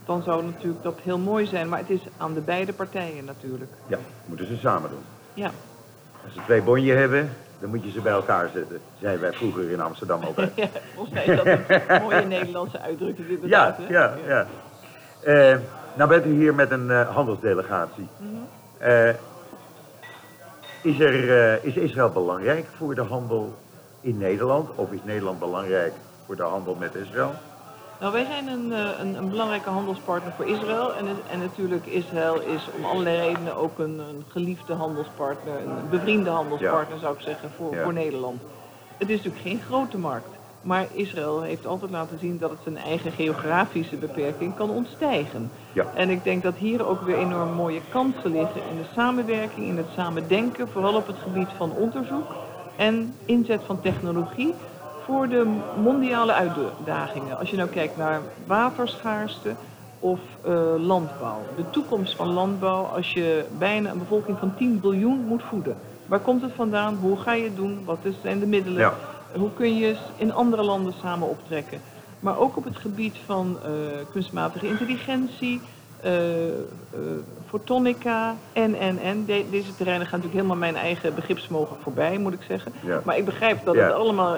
dan 0.05 0.23
zou 0.23 0.43
natuurlijk 0.43 0.83
dat 0.83 0.99
heel 1.03 1.17
mooi 1.17 1.45
zijn. 1.45 1.69
Maar 1.69 1.79
het 1.79 1.89
is 1.89 2.01
aan 2.17 2.33
de 2.33 2.41
beide 2.41 2.73
partijen 2.73 3.25
natuurlijk. 3.25 3.71
Ja, 3.87 3.97
moeten 4.25 4.47
ze 4.47 4.57
samen 4.57 4.89
doen. 4.89 5.03
Ja. 5.33 5.51
Als 6.25 6.33
ze 6.33 6.39
twee 6.45 6.61
bonje 6.61 6.93
hebben, 6.93 7.29
dan 7.59 7.69
moet 7.69 7.83
je 7.83 7.91
ze 7.91 8.01
bij 8.01 8.11
elkaar 8.13 8.49
zetten. 8.53 8.79
Zeiden 9.01 9.21
wij 9.21 9.33
vroeger 9.33 9.71
in 9.71 9.81
Amsterdam 9.81 10.23
altijd. 10.23 10.51
Ja, 10.61 10.67
volgens 10.95 11.13
mij 11.13 11.25
is 11.25 11.35
dat 11.37 11.45
een 11.45 12.01
mooie 12.01 12.25
Nederlandse 12.25 12.79
uitdrukking 12.79 13.27
Ja, 13.27 13.35
inderdaad. 13.35 13.77
hè? 13.77 13.93
ja, 13.93 14.15
ja. 14.27 14.47
Eh, 15.23 15.57
nou 15.93 16.09
bent 16.09 16.25
u 16.25 16.29
hier 16.33 16.55
met 16.55 16.71
een 16.71 16.91
eh, 16.91 17.15
handelsdelegatie. 17.15 18.07
Eh, 18.77 19.09
is, 20.81 20.99
er, 20.99 21.41
eh, 21.53 21.63
is 21.63 21.75
Israël 21.75 22.09
belangrijk 22.09 22.65
voor 22.77 22.95
de 22.95 23.01
handel 23.01 23.53
in 24.01 24.17
Nederland? 24.17 24.69
Of 24.75 24.91
is 24.91 24.99
Nederland 25.03 25.39
belangrijk 25.39 25.93
voor 26.25 26.35
de 26.35 26.43
handel 26.43 26.75
met 26.79 26.95
Israël? 26.95 27.33
Nou, 27.99 28.13
wij 28.13 28.25
zijn 28.25 28.47
een, 28.47 28.71
een, 29.01 29.15
een 29.15 29.29
belangrijke 29.29 29.69
handelspartner 29.69 30.33
voor 30.33 30.47
Israël. 30.47 30.95
En, 30.95 31.05
en 31.31 31.39
natuurlijk 31.39 31.85
Israël 31.85 32.41
is 32.41 32.69
om 32.77 32.85
allerlei 32.85 33.17
redenen 33.19 33.55
ook 33.55 33.79
een, 33.79 33.99
een 33.99 34.23
geliefde 34.27 34.73
handelspartner, 34.73 35.53
een 35.55 35.89
bevriende 35.89 36.29
handelspartner 36.29 36.99
zou 36.99 37.15
ik 37.15 37.21
zeggen, 37.21 37.49
voor, 37.57 37.75
Ja. 37.75 37.83
voor 37.83 37.93
Nederland. 37.93 38.41
Het 38.97 39.09
is 39.09 39.15
natuurlijk 39.15 39.43
geen 39.43 39.61
grote 39.67 39.97
markt. 39.97 40.27
Maar 40.61 40.87
Israël 40.93 41.41
heeft 41.41 41.67
altijd 41.67 41.91
laten 41.91 42.19
zien 42.19 42.37
dat 42.37 42.49
het 42.49 42.59
zijn 42.63 42.77
eigen 42.77 43.11
geografische 43.11 43.95
beperking 43.95 44.55
kan 44.55 44.69
ontstijgen. 44.69 45.51
Ja. 45.73 45.85
En 45.95 46.09
ik 46.09 46.23
denk 46.23 46.43
dat 46.43 46.55
hier 46.55 46.87
ook 46.87 47.01
weer 47.01 47.17
enorm 47.17 47.53
mooie 47.53 47.81
kansen 47.89 48.31
liggen 48.31 48.61
in 48.69 48.77
de 48.77 48.85
samenwerking, 48.95 49.67
in 49.67 49.77
het 49.77 49.89
samen 49.95 50.27
denken, 50.27 50.67
vooral 50.67 50.95
op 50.95 51.07
het 51.07 51.17
gebied 51.23 51.49
van 51.57 51.71
onderzoek 51.71 52.27
en 52.77 53.13
inzet 53.25 53.61
van 53.65 53.81
technologie 53.81 54.53
voor 55.05 55.27
de 55.27 55.59
mondiale 55.81 56.33
uitdagingen. 56.33 57.37
Als 57.37 57.49
je 57.49 57.57
nou 57.57 57.69
kijkt 57.69 57.97
naar 57.97 58.21
waterschaarste 58.45 59.55
of 59.99 60.19
eh, 60.41 60.73
landbouw. 60.77 61.39
De 61.55 61.69
toekomst 61.69 62.15
van 62.15 62.33
landbouw 62.33 62.83
als 62.83 63.13
je 63.13 63.45
bijna 63.57 63.91
een 63.91 63.99
bevolking 63.99 64.37
van 64.37 64.53
10 64.55 64.79
biljoen 64.79 65.25
moet 65.27 65.43
voeden. 65.43 65.77
Waar 66.05 66.19
komt 66.19 66.41
het 66.41 66.51
vandaan? 66.55 66.97
Hoe 67.01 67.17
ga 67.17 67.33
je 67.33 67.43
het 67.43 67.55
doen? 67.55 67.81
Wat 67.85 67.97
zijn 68.21 68.39
de 68.39 68.45
middelen? 68.45 68.79
Ja. 68.79 68.93
Hoe 69.37 69.53
kun 69.53 69.77
je 69.77 69.95
in 70.15 70.33
andere 70.33 70.63
landen 70.63 70.93
samen 71.01 71.27
optrekken? 71.27 71.81
Maar 72.19 72.37
ook 72.37 72.57
op 72.57 72.63
het 72.63 72.77
gebied 72.77 73.17
van 73.25 73.57
eh, 73.63 73.69
kunstmatige 74.11 74.67
intelligentie, 74.67 75.61
eh, 76.01 76.11
fotonica 77.47 78.35
en, 78.53 78.75
en, 78.75 78.97
en. 78.99 79.25
De- 79.25 79.45
deze 79.49 79.75
terreinen 79.75 80.07
gaan 80.07 80.19
natuurlijk 80.19 80.45
helemaal 80.47 80.71
mijn 80.71 80.75
eigen 80.83 81.15
begripsmogen 81.15 81.77
voorbij, 81.81 82.17
moet 82.17 82.33
ik 82.33 82.41
zeggen. 82.47 82.73
Ja. 82.85 83.01
Maar 83.05 83.17
ik 83.17 83.25
begrijp 83.25 83.65
dat 83.65 83.75
Ja. 83.75 83.83
het 83.83 83.93
allemaal 83.93 84.37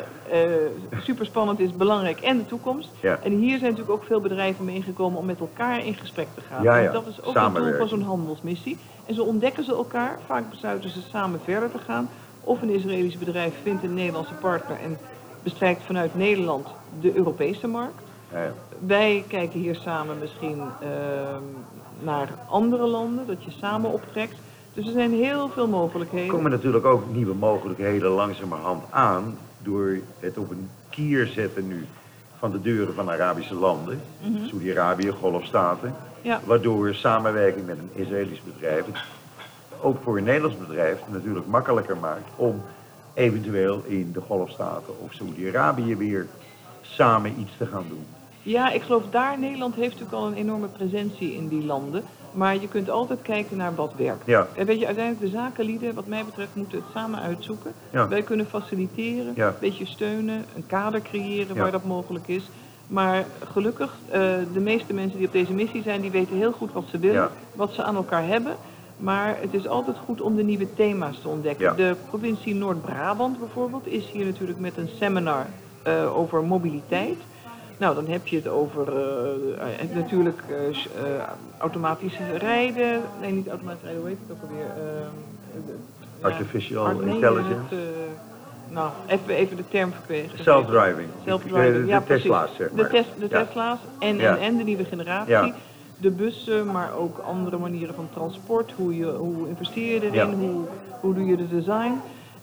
super 1.01 1.25
spannend 1.25 1.59
is, 1.59 1.71
belangrijk 1.75 2.19
en 2.21 2.37
de 2.37 2.45
toekomst. 2.45 2.89
Ja. 3.01 3.19
En 3.23 3.31
hier 3.31 3.57
zijn 3.57 3.71
natuurlijk 3.71 3.99
ook 4.01 4.07
veel 4.07 4.21
bedrijven 4.21 4.65
mee 4.65 4.75
ingekomen 4.75 5.19
om 5.19 5.25
met 5.25 5.39
elkaar 5.39 5.85
in 5.85 5.93
gesprek 5.93 6.27
te 6.35 6.41
gaan. 6.49 6.65
En 6.67 6.91
dat 6.91 7.07
is 7.07 7.23
ook 7.23 7.35
het 7.35 7.55
doel 7.55 7.77
van 7.77 7.87
zo'n 7.87 8.01
handelsmissie. 8.01 8.77
En 9.05 9.15
zo 9.15 9.23
ontdekken 9.23 9.63
ze 9.63 9.71
elkaar. 9.71 10.19
Vaak 10.25 10.49
besluiten 10.49 10.89
ze 10.89 10.99
samen 11.09 11.39
verder 11.43 11.71
te 11.71 11.77
gaan. 11.77 12.09
Of 12.43 12.61
een 12.61 12.69
Israëlisch 12.69 13.17
bedrijf 13.17 13.53
vindt 13.63 13.83
een 13.83 13.93
Nederlandse 13.93 14.33
partner 14.33 14.77
en 14.83 14.97
bestrijkt 15.43 15.83
vanuit 15.83 16.15
Nederland 16.15 16.67
de 17.01 17.15
Europese 17.15 17.67
markt. 17.67 18.01
Ja, 18.31 18.43
ja. 18.43 18.53
Wij 18.79 19.23
kijken 19.27 19.59
hier 19.59 19.75
samen 19.75 20.17
misschien 20.19 20.61
ehm, 20.81 21.41
naar 21.99 22.29
andere 22.49 22.85
landen, 22.87 23.27
dat 23.27 23.43
je 23.43 23.51
samen 23.51 23.91
optrekt. 23.91 24.35
Dus 24.73 24.85
er 24.85 24.91
zijn 24.91 25.13
heel 25.13 25.49
veel 25.49 25.63
Er 25.63 25.69
mogelijkheden. 25.69 26.27
komen 26.29 26.51
natuurlijk 26.51 26.85
ook 26.85 27.03
nieuwe 27.13 27.33
mogelijkheden 27.35 28.09
langzamerhand 28.11 28.83
aan 28.89 29.37
door 29.61 29.97
het 30.19 30.37
op 30.37 30.51
een 30.51 30.69
kier 30.89 31.27
zetten 31.27 31.67
nu 31.67 31.85
van 32.39 32.51
de 32.51 32.61
deuren 32.61 32.93
van 32.93 33.09
Arabische 33.09 33.55
landen, 33.55 34.01
Saudi-Arabië, 34.47 35.09
Golfstaten, 35.09 35.95
Ja. 36.21 36.39
waardoor 36.45 36.93
samenwerking 36.95 37.65
met 37.65 37.77
een 37.77 38.01
Israëlisch 38.01 38.41
bedrijf 38.53 38.85
ook 39.83 39.97
voor 40.03 40.17
een 40.17 40.23
Nederlands 40.23 40.57
bedrijf 40.57 40.99
natuurlijk 41.11 41.47
makkelijker 41.47 41.97
maakt 41.97 42.29
om 42.35 42.61
eventueel 43.13 43.81
in 43.85 44.11
de 44.13 44.21
Golfstaten 44.21 44.93
of 45.03 45.13
Saudi-Arabië 45.13 45.95
weer 45.95 46.27
samen 46.81 47.39
iets 47.39 47.51
te 47.57 47.65
gaan 47.65 47.85
doen. 47.89 48.05
Ja, 48.41 48.71
ik 48.71 48.81
geloof 48.81 49.03
daar, 49.11 49.39
Nederland 49.39 49.75
heeft 49.75 49.91
natuurlijk 49.91 50.17
al 50.21 50.27
een 50.27 50.33
enorme 50.33 50.67
presentie 50.67 51.33
in 51.33 51.47
die 51.47 51.65
landen. 51.65 52.03
Maar 52.31 52.53
je 52.61 52.67
kunt 52.67 52.89
altijd 52.89 53.21
kijken 53.21 53.57
naar 53.57 53.75
wat 53.75 53.93
werkt. 53.97 54.25
Ja. 54.25 54.47
En 54.55 54.65
weet 54.65 54.79
je, 54.79 54.85
uiteindelijk 54.85 55.25
de 55.25 55.37
zakenlieden, 55.37 55.93
wat 55.93 56.07
mij 56.07 56.25
betreft, 56.25 56.55
moeten 56.55 56.77
het 56.77 56.87
samen 56.93 57.19
uitzoeken. 57.19 57.71
Ja. 57.89 58.07
Wij 58.07 58.21
kunnen 58.21 58.45
faciliteren, 58.45 59.33
Ja. 59.35 59.47
een 59.47 59.53
beetje 59.59 59.85
steunen, 59.85 60.45
een 60.55 60.65
kader 60.67 61.01
creëren 61.01 61.55
waar 61.57 61.71
dat 61.71 61.83
mogelijk 61.83 62.27
is. 62.27 62.49
Maar 62.87 63.25
gelukkig, 63.51 63.95
eh, 64.09 64.21
de 64.53 64.59
meeste 64.59 64.93
mensen 64.93 65.17
die 65.17 65.27
op 65.27 65.33
deze 65.33 65.53
missie 65.53 65.81
zijn, 65.81 66.01
die 66.01 66.11
weten 66.11 66.35
heel 66.37 66.51
goed 66.51 66.71
wat 66.73 66.83
ze 66.91 66.97
willen, 66.99 67.29
wat 67.53 67.73
ze 67.73 67.83
aan 67.83 67.95
elkaar 67.95 68.27
hebben. 68.27 68.55
Maar 69.03 69.37
het 69.39 69.53
is 69.53 69.67
altijd 69.67 69.97
goed 69.97 70.21
om 70.21 70.35
de 70.35 70.43
nieuwe 70.43 70.73
thema's 70.73 71.19
te 71.21 71.27
ontdekken. 71.27 71.65
Ja. 71.65 71.73
De 71.73 71.95
provincie 72.05 72.55
Noord-Brabant 72.55 73.39
bijvoorbeeld 73.39 73.87
is 73.87 74.11
hier 74.11 74.25
natuurlijk 74.25 74.59
met 74.59 74.77
een 74.77 74.89
seminar 74.99 75.45
eh, 75.83 76.17
over 76.17 76.43
mobiliteit. 76.43 77.17
Nou, 77.77 77.95
dan 77.95 78.07
heb 78.07 78.27
je 78.27 78.35
het 78.35 78.47
over 78.47 78.87
eh, 78.97 79.81
eh, 79.81 79.89
natuurlijk 79.95 80.43
eh, 80.49 80.55
automatisch 81.57 82.17
rijden. 82.37 83.01
Nee, 83.21 83.31
niet 83.31 83.47
automatisch 83.47 83.81
rijden, 83.83 83.99
hoe 84.01 84.09
heet 84.09 84.19
het 84.27 84.37
ook 84.37 84.49
alweer? 84.49 84.65
De- 85.65 85.73
ja, 86.21 86.27
Artificial 86.27 86.89
intelligence. 87.01 87.75
nou, 88.69 88.89
even, 89.07 89.35
even 89.35 89.57
de 89.57 89.67
term 89.67 89.91
verkregen. 89.93 90.43
Self-driving. 90.43 91.07
Self-driving, 91.25 91.73
De- 91.75 91.81
de 91.81 91.87
ja 91.87 91.99
precies. 91.99 92.23
Tesla's, 92.23 92.55
zeg 92.55 92.69
De, 92.69 92.75
maar. 92.75 92.89
tes- 92.89 93.05
de 93.19 93.27
Ja. 93.29 93.43
Tesla's 93.45 93.79
en, 93.99 94.17
Ja. 94.17 94.35
en, 94.35 94.41
en 94.41 94.57
de 94.57 94.63
nieuwe 94.63 94.85
generatie. 94.85 95.53
De 95.97 96.09
bussen, 96.09 96.65
maar 96.71 96.93
ook 96.97 97.17
andere 97.17 97.57
manieren 97.57 97.95
van 97.95 98.07
transport. 98.13 98.71
Hoe, 98.75 98.97
je, 98.97 99.05
hoe 99.11 99.47
investeer 99.47 99.93
je 99.93 99.99
erin, 100.11 100.13
Ja. 100.29 100.35
hoe, 100.47 100.61
hoe 100.99 101.13
doe 101.13 101.25
je 101.25 101.35
de 101.37 101.47
design. 101.47 101.93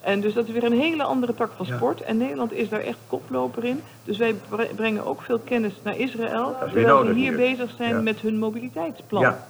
En 0.00 0.20
dus 0.20 0.34
dat 0.34 0.46
is 0.46 0.52
weer 0.52 0.64
een 0.64 0.80
hele 0.80 1.02
andere 1.02 1.34
tak 1.34 1.50
van 1.56 1.66
Ja. 1.66 1.76
sport. 1.76 2.00
En 2.00 2.16
Nederland 2.16 2.52
is 2.52 2.68
daar 2.68 2.80
echt 2.80 2.98
koploper 3.08 3.64
in. 3.64 3.80
Dus 4.04 4.18
wij 4.18 4.34
bre- 4.48 4.68
brengen 4.76 5.06
ook 5.06 5.22
veel 5.22 5.38
kennis 5.38 5.72
naar 5.82 5.98
Israël. 5.98 6.54
Terwijl 6.58 7.04
ze 7.06 7.12
hier 7.12 7.14
hier. 7.14 7.36
bezig 7.36 7.70
zijn 7.76 7.94
Ja. 7.94 8.00
met 8.00 8.18
hun 8.20 8.38
mobiliteitsplan. 8.38 9.22
Ja, 9.22 9.46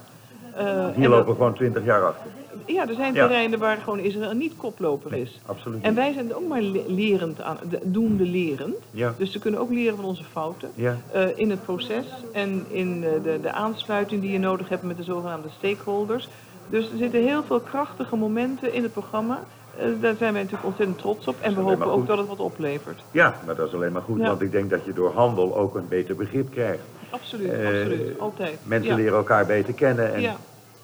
Eh, 0.55 0.87
hier 0.95 1.09
lopen 1.09 1.27
we 1.27 1.33
gewoon 1.33 1.53
20 1.53 1.83
jaar 1.85 2.05
achter. 2.05 2.25
Ja, 2.65 2.87
er 2.87 2.93
zijn 2.95 3.13
terreinen 3.13 3.59
waar 3.59 3.77
gewoon 3.77 3.99
Israël 3.99 4.33
niet 4.33 4.53
koploper 4.57 5.13
is. 5.13 5.39
Absoluut. 5.45 5.81
En 5.83 5.95
wij 5.95 6.13
zijn 6.13 6.29
er 6.29 6.35
ook 6.35 6.47
maar 6.47 6.61
le- 6.61 6.83
lerend 6.87 7.41
aan, 7.41 7.57
de- 7.69 7.79
doende 7.83 8.23
lerend. 8.25 8.75
Ja. 8.91 9.13
Dus 9.17 9.31
ze 9.31 9.39
kunnen 9.39 9.59
ook 9.59 9.69
leren 9.69 9.95
van 9.95 10.05
onze 10.05 10.23
fouten. 10.23 10.69
Ja. 10.75 10.97
eh, 11.11 11.23
in 11.35 11.49
het 11.49 11.63
proces 11.63 12.05
en 12.33 12.65
in 12.69 13.03
eh, 13.03 13.23
de, 13.23 13.39
de 13.41 13.51
aansluiting 13.51 14.21
die 14.21 14.31
je 14.31 14.39
nodig 14.39 14.69
hebt 14.69 14.83
met 14.83 14.97
de 14.97 15.03
zogenaamde 15.03 15.47
stakeholders. 15.57 16.29
Dus 16.69 16.91
er 16.91 16.97
zitten 16.97 17.21
heel 17.23 17.43
veel 17.43 17.59
krachtige 17.59 18.15
momenten 18.15 18.73
in 18.73 18.83
het 18.83 18.93
programma. 18.93 19.43
Eh, 19.77 19.85
daar 20.01 20.15
zijn 20.15 20.33
wij 20.33 20.41
natuurlijk 20.41 20.67
ontzettend 20.67 20.97
trots 20.99 21.27
op. 21.27 21.35
En 21.41 21.55
we 21.55 21.61
hopen 21.61 21.85
ook 21.91 22.07
dat 22.07 22.17
het 22.17 22.27
wat 22.27 22.39
oplevert. 22.39 23.01
Ja, 23.11 23.35
maar 23.45 23.55
dat 23.55 23.67
is 23.67 23.73
alleen 23.73 23.91
maar 23.91 24.01
goed, 24.01 24.19
Ja. 24.19 24.27
want 24.27 24.41
ik 24.41 24.51
denk 24.51 24.69
dat 24.69 24.85
je 24.85 24.93
door 24.93 25.11
handel 25.13 25.57
ook 25.57 25.75
een 25.75 25.87
beter 25.87 26.15
begrip 26.15 26.51
krijgt. 26.51 26.81
Absoluut, 27.09 27.51
absoluut. 27.51 28.19
Altijd. 28.19 28.57
Mensen 28.63 28.89
ja. 28.89 28.95
leren 28.95 29.17
elkaar 29.17 29.45
beter 29.45 29.73
kennen. 29.73 30.13
En 30.13 30.21
Ja. 30.21 30.35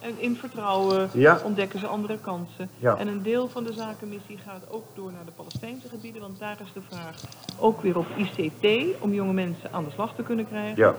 En 0.07 0.13
in 0.17 0.35
vertrouwen 0.35 1.09
Ja. 1.13 1.39
ontdekken 1.43 1.79
ze 1.79 1.87
andere 1.87 2.17
kansen. 2.21 2.69
Ja. 2.77 2.95
En 2.97 3.07
een 3.07 3.23
deel 3.23 3.47
van 3.47 3.63
de 3.63 3.73
zakenmissie 3.73 4.37
gaat 4.45 4.61
ook 4.69 4.83
door 4.95 5.11
naar 5.11 5.25
de 5.25 5.31
Palestijnse 5.35 5.87
gebieden. 5.89 6.21
Want 6.21 6.39
daar 6.39 6.57
is 6.63 6.73
de 6.73 6.79
vraag 6.89 7.15
ook 7.59 7.81
weer 7.81 7.97
op 7.97 8.05
ICT 8.15 8.85
om 8.99 9.13
jonge 9.13 9.33
mensen 9.33 9.69
aan 9.71 9.83
de 9.83 9.91
slag 9.91 10.15
te 10.15 10.23
kunnen 10.23 10.47
krijgen. 10.47 10.75
ja, 10.75 10.93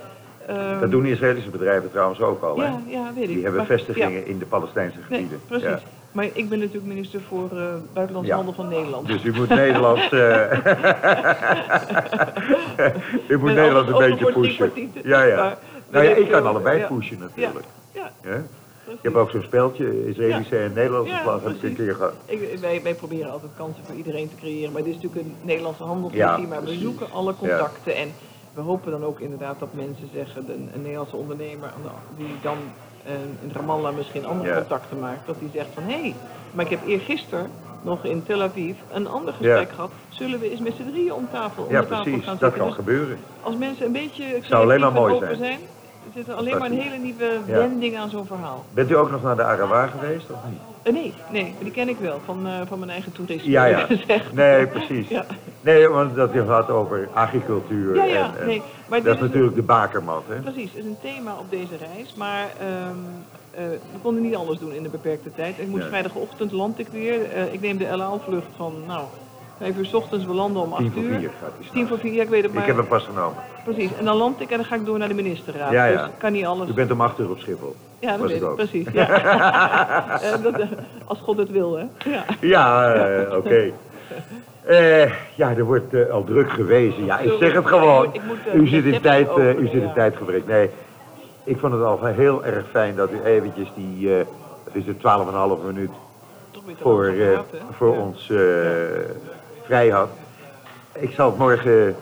Ehm, 0.47 0.81
dat 0.81 0.91
doen 0.91 1.05
Israëlische 1.07 1.51
bedrijven 1.51 1.91
trouwens 1.91 2.21
ook 2.21 2.43
al. 2.43 2.57
hè? 2.59 2.65
Ja, 2.65 2.81
ja, 2.87 3.13
weet 3.15 3.23
ik. 3.23 3.29
Die 3.29 3.43
hebben 3.43 3.57
Maar- 3.57 3.67
vestigingen 3.67 4.27
in 4.27 4.39
de 4.39 4.45
Palestijnse 4.47 4.97
Nee, 4.99 5.07
gebieden. 5.09 5.41
precies. 5.47 5.67
Ja. 5.69 5.81
Maar 6.13 6.25
ik 6.33 6.49
ben 6.49 6.59
natuurlijk 6.59 6.87
minister 6.87 7.21
voor 7.21 7.51
eh, 7.59 7.75
Buitenlandse. 7.93 8.33
Handel 8.33 8.55
van 8.55 8.69
Nederland. 8.69 9.07
Dus 9.07 9.25
u 9.25 9.33
moet 9.35 9.49
Nederland, 9.49 9.99
eh, 10.13 10.53
u 13.29 13.39
moet 13.39 13.55
Nederland 13.55 13.89
een 13.89 13.99
beetje 13.99 14.33
voor 14.33 14.43
pushen. 14.43 14.73
Ja, 15.05 15.23
ja. 15.23 15.37
Maar 15.37 15.57
Nou 15.91 16.05
ja, 16.05 16.11
ik 16.11 16.29
kan 16.31 16.47
allebei 16.47 16.79
Ja. 16.79 16.87
pushen 16.87 17.19
natuurlijk. 17.19 17.67
Ja, 17.93 18.11
Ja. 18.89 18.95
precies. 18.95 18.99
Ik 18.99 19.15
heb 19.15 19.15
ook 19.23 19.31
zo'n 19.31 19.43
speltje, 19.43 20.09
Israëlische 20.09 20.57
en 20.59 20.73
Nederlandse 20.73 21.13
Ja, 21.13 21.23
vlag, 21.23 21.43
heb 21.43 21.55
ik 21.55 21.63
een 21.63 21.75
keer 21.75 21.95
gehad. 21.95 22.13
Ik, 22.27 22.59
wij, 22.61 22.83
wij 22.83 22.95
proberen 22.95 23.31
altijd 23.33 23.53
kansen 23.57 23.85
voor 23.87 23.95
iedereen 23.95 24.29
te 24.29 24.37
creëren. 24.37 24.73
Maar 24.73 24.83
dit 24.85 24.95
is 24.95 25.03
natuurlijk 25.03 25.27
een 25.27 25.37
Nederlandse 25.43 25.83
handelsmissie. 25.83 26.43
Ja, 26.43 26.49
maar 26.49 26.65
we 26.65 26.73
zoeken 26.73 27.11
alle 27.11 27.35
contacten. 27.37 27.97
En 27.97 28.09
we 28.55 28.61
hopen 28.61 28.91
dan 28.91 29.05
ook 29.05 29.21
inderdaad 29.21 29.59
dat 29.59 29.73
mensen 29.75 30.09
zeggen, 30.15 30.45
een, 30.49 30.69
een 30.75 30.81
Nederlandse 30.83 31.17
ondernemer 31.17 31.73
die 32.17 32.35
dan 32.43 32.57
eh, 33.05 33.13
in 33.43 33.51
Ramallah 33.53 33.97
misschien 33.97 34.27
andere 34.27 34.49
Ja. 34.49 34.55
contacten 34.59 34.99
maakt. 34.99 35.27
Dat 35.27 35.39
die 35.39 35.51
zegt 35.53 35.69
van, 35.75 35.83
hé, 35.83 36.01
hey, 36.01 36.15
maar 36.53 36.65
ik 36.65 36.71
heb 36.71 36.87
eergisteren 36.87 37.51
nog 37.83 38.05
in 38.05 38.23
Tel 38.23 38.43
Aviv 38.43 38.77
een 38.93 39.07
ander 39.09 39.33
gesprek 39.35 39.69
Ja. 39.69 39.75
gehad. 39.75 39.91
Zullen 40.09 40.41
we 40.41 40.51
eens 40.51 40.61
met 40.61 40.75
z'n 40.77 40.91
drieën 40.91 41.13
om 41.13 41.29
tafel, 41.33 41.65
om 41.65 41.73
Ja, 41.73 41.81
tafel 41.85 42.03
precies, 42.03 42.25
gaan 42.25 42.37
dat 42.39 42.41
zitten? 42.53 42.59
kan 42.59 42.67
Dus 42.67 42.77
gebeuren. 42.77 43.19
als 43.43 43.57
mensen 43.57 43.87
een 43.87 43.93
beetje 43.93 44.25
Zou 44.43 44.63
alleen 44.63 44.81
maar 44.81 44.93
mooi 44.93 45.37
zijn. 45.37 45.61
Er 46.15 46.25
zit 46.25 46.35
alleen 46.35 46.59
maar 46.59 46.71
een 46.71 46.81
hele 46.81 46.97
nieuwe 46.99 47.39
Ja. 47.47 47.57
wending 47.59 47.97
aan 47.97 48.11
zo'n 48.11 48.27
verhaal. 48.27 48.65
Bent 48.75 48.91
u 48.91 48.97
ook 48.97 49.11
nog 49.11 49.23
naar 49.23 49.37
de 49.37 49.43
Arawa 49.43 49.87
geweest 49.87 50.31
of 50.31 50.37
niet? 50.49 50.59
Eh, 50.83 50.93
nee, 50.93 51.15
nee, 51.31 51.55
die 51.63 51.71
ken 51.71 51.89
ik 51.89 51.97
wel 51.99 52.21
van, 52.25 52.47
eh, 52.47 52.53
van 52.67 52.79
mijn 52.79 52.91
eigen 52.91 53.13
toerisme. 53.13 53.51
Ja, 53.51 53.65
ja. 53.65 53.87
Nee, 54.33 54.67
precies. 54.67 55.09
Ja. 55.19 55.25
Nee, 55.61 55.89
want 55.89 56.15
dat 56.15 56.33
je 56.33 56.45
gaat 56.47 56.71
over 56.71 57.09
agricultuur. 57.13 57.95
Ja, 57.97 58.05
ja, 58.05 58.25
en, 58.35 58.41
en 58.41 58.47
nee. 58.47 58.63
Maar 58.89 59.03
dat 59.03 59.15
is 59.15 59.21
natuurlijk 59.21 59.55
de 59.55 59.63
bakermat, 59.63 60.23
hè? 60.29 60.35
Precies, 60.41 60.71
het 60.73 60.79
is 60.79 60.85
een 60.85 60.97
thema 61.03 61.33
op 61.39 61.51
deze 61.51 61.77
reis. 61.77 62.15
Maar 62.15 62.47
ehm, 62.61 62.97
eh, 63.51 63.63
we 63.93 63.99
konden 64.03 64.23
niet 64.23 64.35
alles 64.37 64.59
doen 64.59 64.73
in 64.73 64.83
de 64.83 64.89
beperkte 64.89 65.35
tijd. 65.35 65.59
Ik 65.59 65.69
moet 65.69 65.79
Nee. 65.81 65.89
vrijdagochtend 65.89 66.53
land 66.53 66.79
ik 66.79 66.89
weer. 66.89 67.21
Ik 67.53 67.61
neem 67.61 67.77
de 67.77 67.87
El 67.87 68.03
Al-vlucht 68.03 68.47
van, 68.57 68.73
nou, 68.87 69.05
vijf 69.59 69.77
uur 69.79 69.87
's 69.87 69.95
ochtends. 69.95 70.25
We 70.27 70.33
landen 70.35 70.63
om 70.63 70.73
acht 70.73 70.83
Tien 70.83 70.93
voor 70.93 71.03
uur. 71.03 71.19
vier 71.19 71.31
gaat 71.41 71.51
die 71.61 71.71
Tien 71.73 71.87
voor 71.89 71.99
vier, 71.99 72.13
ja, 72.13 72.23
ik 72.23 72.29
weet 72.29 72.43
het 72.43 72.53
maar. 72.53 72.63
Ik 72.63 72.69
heb 72.69 72.77
hem 72.77 72.87
pas 72.87 73.05
genomen. 73.05 73.35
Precies, 73.65 73.91
en 73.99 74.05
dan 74.05 74.17
land 74.17 74.41
ik 74.41 74.51
en 74.51 74.57
dan 74.57 74.67
ga 74.67 74.75
ik 74.75 74.85
door 74.87 74.99
naar 74.99 75.09
de 75.09 75.15
ministerraad. 75.15 75.71
Ja, 75.73 75.85
ja. 75.85 76.03
Dus 76.05 76.11
kan 76.19 76.33
niet 76.33 76.45
alles. 76.47 76.69
U 76.69 76.73
bent 76.73 76.91
om 76.91 77.01
acht 77.01 77.19
uur 77.19 77.31
op 77.31 77.39
Schiphol. 77.39 77.75
Ja, 77.99 78.11
dat 78.11 78.19
was 78.21 78.29
weet 78.29 78.37
ik 78.37 78.43
ik, 78.43 78.49
ook. 78.51 78.57
precies. 78.57 78.87
Ja. 78.93 80.37
Dat, 80.43 80.59
eh, 80.59 80.67
als 81.05 81.19
God 81.21 81.37
het 81.39 81.51
wil, 81.51 81.77
hè. 81.77 81.85
Ja. 82.11 82.25
Ja, 82.41 82.93
eh, 82.95 83.37
oké. 83.37 83.71
Eh, 84.65 85.13
ja, 85.35 85.51
er 85.57 85.65
wordt 85.65 86.11
al 86.11 86.25
druk 86.25 86.51
gewezen. 86.51 87.05
Ja, 87.05 87.19
ik 87.19 87.33
zeg 87.41 87.53
het 87.53 87.67
gewoon. 87.67 88.05
Ik 88.13 88.21
moet- 88.27 88.37
ik 88.45 88.53
moet, 88.55 88.63
U 88.63 88.67
zit 88.67 88.85
in 88.85 89.01
tijd, 89.01 89.29
u 89.39 89.65
zit 89.65 89.73
in 89.73 89.81
ja. 89.81 89.93
tijdgebrek. 89.93 90.47
Nee, 90.47 90.71
ik 91.45 91.59
vond 91.59 91.73
het 91.73 91.83
al 91.83 92.05
heel 92.05 92.45
erg 92.45 92.65
fijn 92.71 92.97
dat 92.97 93.11
u 93.13 93.21
eventjes 93.25 93.69
die, 93.77 94.09
het 94.09 94.27
is 94.73 94.87
het 94.87 94.99
12,5 94.99 95.63
minuut 95.67 95.91
voor, 96.81 97.15
voor 97.77 97.95
Ja. 97.95 98.01
ons 98.01 98.31
vrij 99.69 99.89
had. 99.89 100.09
Ik 100.95 101.11
zal 101.11 101.31
het 101.31 101.39
morgen 101.39 101.97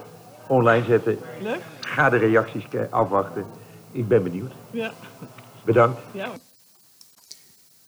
online 0.48 0.84
zetten. 0.84 1.18
Leuk? 1.42 1.60
Ga 1.80 2.10
de 2.10 2.16
reacties 2.16 2.64
ke- 2.70 2.86
afwachten. 2.90 3.44
Ik 3.92 4.08
ben 4.08 4.22
benieuwd. 4.22 4.52
Ja. 4.70 4.92
Bedankt. 5.64 6.00
ja. 6.12 6.28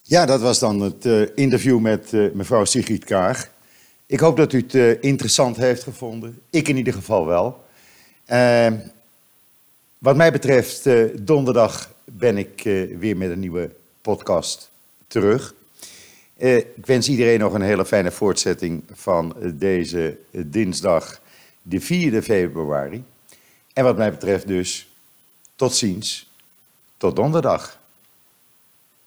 Ja, 0.03 0.27
dat 0.27 0.41
was 0.41 0.59
dan 0.59 0.81
het 0.81 1.07
eh, 1.07 1.23
interview 1.35 1.79
met 1.79 2.12
eh, 2.12 2.33
mevrouw 2.33 2.64
Sigrid 2.64 3.05
Kaag. 3.05 3.49
Ik 4.07 4.21
hoop 4.21 4.37
dat 4.37 4.53
u 4.53 4.59
het 4.61 4.75
eh, 4.75 5.03
interessant 5.03 5.57
heeft 5.57 5.83
gevonden. 5.83 6.41
Ik 6.51 6.69
in 6.69 6.77
ieder 6.77 6.93
geval 6.93 7.27
wel. 7.27 7.64
Eh, 8.25 8.73
wat 9.99 10.17
mij 10.17 10.33
betreft, 10.33 10.87
eh, 10.87 11.05
donderdag 11.21 11.91
ben 12.05 12.37
ik 12.38 12.64
eh, 12.64 12.99
weer 12.99 13.17
met 13.17 13.31
een 13.31 13.41
nieuwe 13.41 13.71
podcast 14.01 14.71
terug. 15.07 15.55
Eh, 16.38 16.57
ik 16.57 16.87
wens 16.87 17.09
iedereen 17.09 17.38
nog 17.38 17.53
een 17.53 17.62
hele 17.62 17.85
fijne 17.85 18.11
voortzetting 18.11 18.83
van 18.92 19.37
deze 19.55 20.16
dinsdag, 20.31 21.20
de 21.62 21.81
4e 21.81 22.22
februari. 22.22 23.05
En 23.72 23.85
wat 23.85 23.96
mij 23.96 24.11
betreft 24.11 24.46
dus, 24.46 24.88
tot 25.57 25.74
ziens, 25.74 26.31
tot 26.96 27.16
donderdag. 27.16 27.79